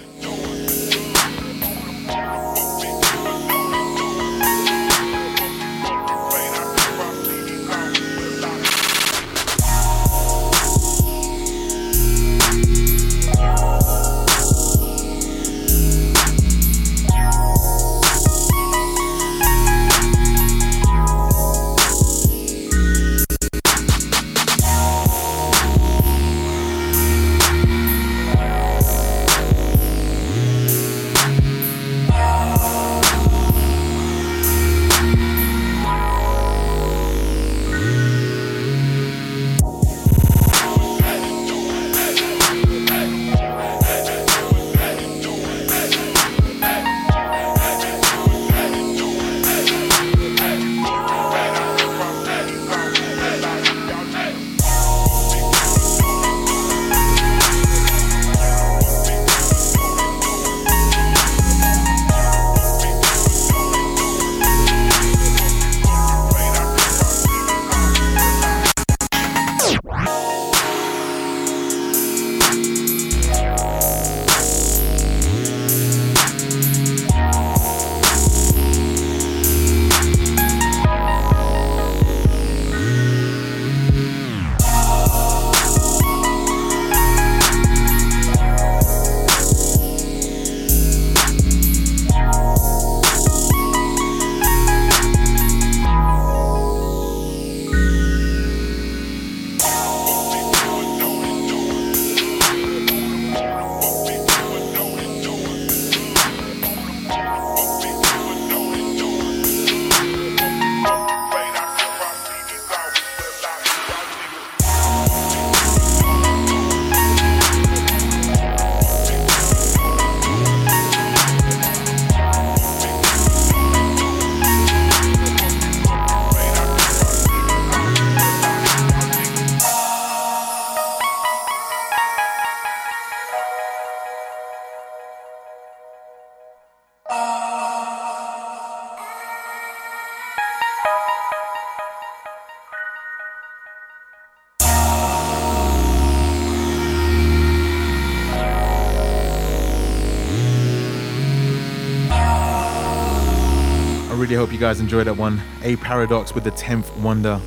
[154.61, 155.41] Guys enjoyed that one.
[155.63, 157.41] A Paradox with the 10th Wonder.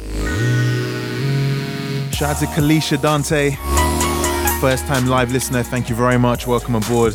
[2.12, 3.53] Shout out to Kalisha Dante,
[4.61, 5.62] first time live listener.
[5.62, 6.49] Thank you very much.
[6.49, 7.15] Welcome aboard.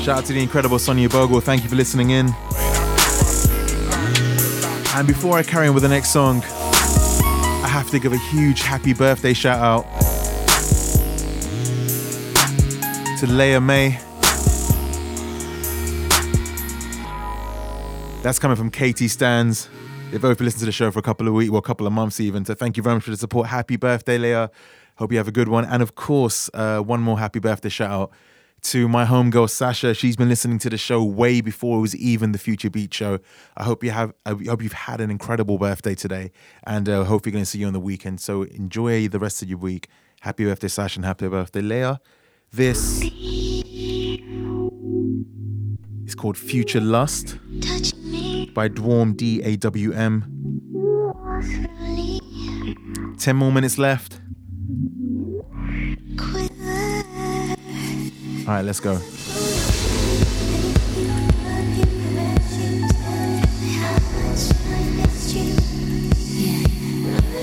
[0.00, 1.40] Shout out to the incredible Sonia Bogle.
[1.40, 2.26] Thank you for listening in.
[4.94, 8.60] And before I carry on with the next song, I have to give a huge
[8.60, 9.84] happy birthday shout out
[13.18, 14.09] to Leia May.
[18.22, 19.70] That's coming from Katie Stands.
[20.10, 21.94] They've both listened to the show for a couple of weeks, well, a couple of
[21.94, 22.44] months even.
[22.44, 23.46] So thank you very much for the support.
[23.46, 24.50] Happy birthday, Leah.
[24.96, 25.64] Hope you have a good one.
[25.64, 28.12] And of course, uh, one more happy birthday shout out
[28.62, 29.94] to my homegirl Sasha.
[29.94, 33.20] She's been listening to the show way before it was even the Future Beat show.
[33.56, 34.12] I hope you have.
[34.26, 36.30] I hope you've had an incredible birthday today,
[36.64, 38.20] and uh, you're going to see you on the weekend.
[38.20, 39.88] So enjoy the rest of your week.
[40.20, 42.02] Happy birthday, Sasha, and happy birthday, Leah.
[42.52, 43.00] This
[46.04, 47.38] is called Future Lust
[48.54, 50.24] by Dawm D A W M.
[53.18, 54.20] Ten more minutes left.
[58.46, 58.98] All right, let's go.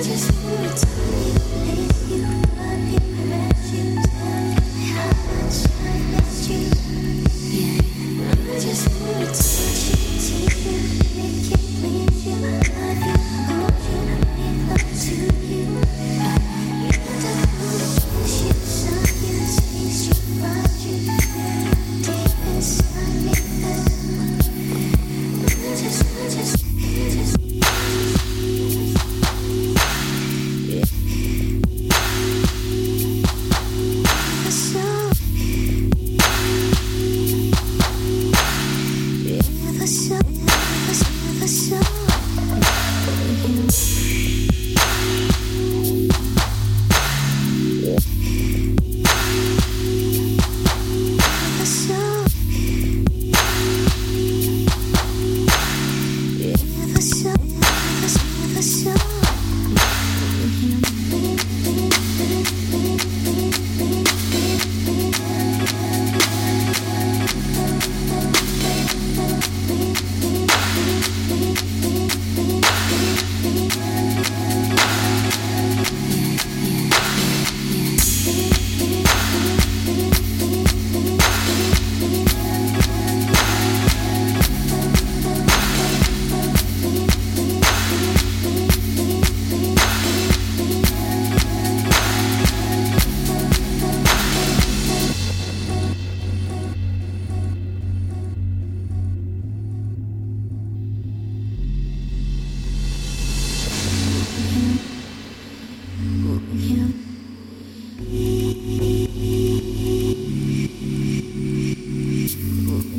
[0.04, 0.32] Just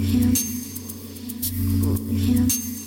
[0.05, 0.35] him,
[2.16, 2.77] him.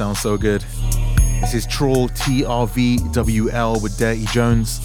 [0.00, 0.62] Sounds so good.
[1.42, 4.80] This is Trawl TRVWL with Dirty Jones.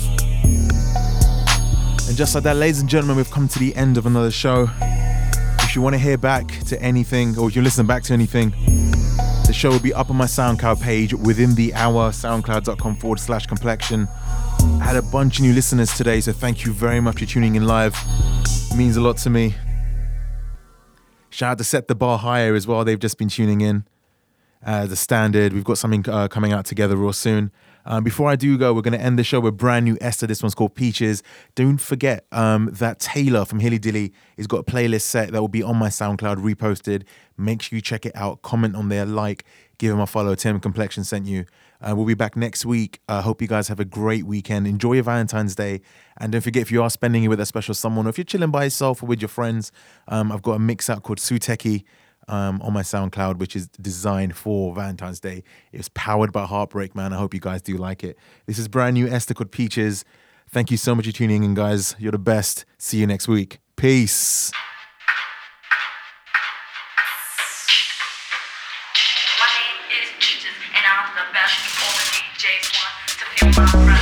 [2.10, 4.68] And just like that, ladies and gentlemen, we've come to the end of another show.
[5.62, 8.50] If you want to hear back to anything, or if you listen back to anything,
[9.48, 13.46] the show will be up on my SoundCloud page within the hour, soundcloud.com forward slash
[13.46, 14.10] complexion.
[14.60, 17.56] I had a bunch of new listeners today, so thank you very much for tuning
[17.56, 17.96] in live.
[18.70, 19.56] It means a lot to me.
[21.30, 23.86] Shout out to Set the Bar Higher as well, they've just been tuning in.
[24.66, 27.52] Uh, the standard, we've got something uh, coming out together real soon.
[27.86, 30.26] Um, before I do go, we're going to end the show with brand new Esther.
[30.26, 31.22] This one's called Peaches.
[31.54, 35.62] Don't forget um, that Taylor from HillyDilly has got a playlist set that will be
[35.62, 37.04] on my SoundCloud reposted.
[37.38, 38.42] Make sure you check it out.
[38.42, 39.46] Comment on there, like,
[39.78, 40.34] give him a follow.
[40.34, 41.46] Tim Complexion sent you.
[41.80, 43.02] Uh, we'll be back next week.
[43.08, 44.66] I uh, hope you guys have a great weekend.
[44.66, 45.82] Enjoy your Valentine's Day.
[46.18, 48.26] And don't forget, if you are spending it with a special someone, or if you're
[48.26, 49.72] chilling by yourself or with your friends,
[50.08, 51.84] um, I've got a mix out called Suteki
[52.28, 55.44] um, on my SoundCloud, which is designed for Valentine's Day.
[55.72, 57.14] It's powered by Heartbreak, man.
[57.14, 58.18] I hope you guys do like it.
[58.46, 60.06] This is brand new Esther called Peaches.
[60.50, 61.96] Thank you so much for tuning in, guys.
[62.00, 62.66] You're the best.
[62.78, 63.60] See you next week.
[63.76, 64.52] Peace.
[73.58, 73.95] My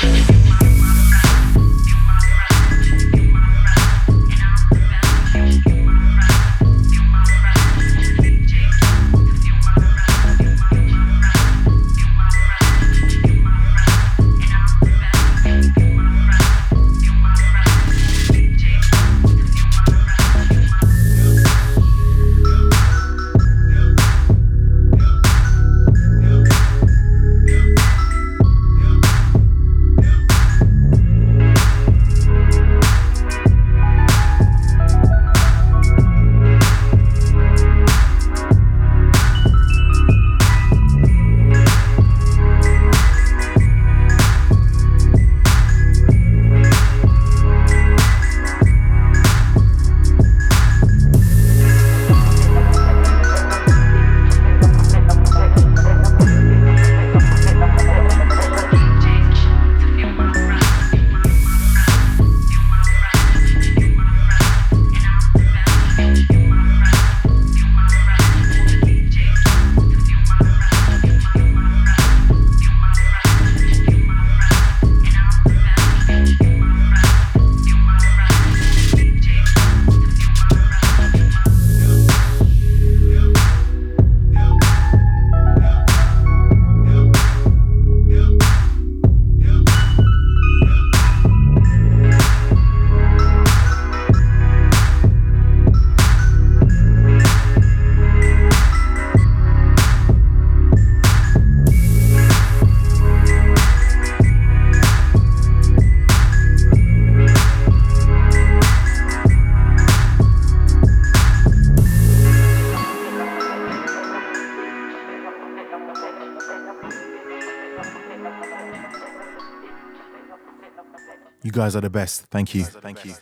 [121.63, 122.25] guys are the best.
[122.25, 122.63] Thank you.
[122.63, 123.13] Thank you.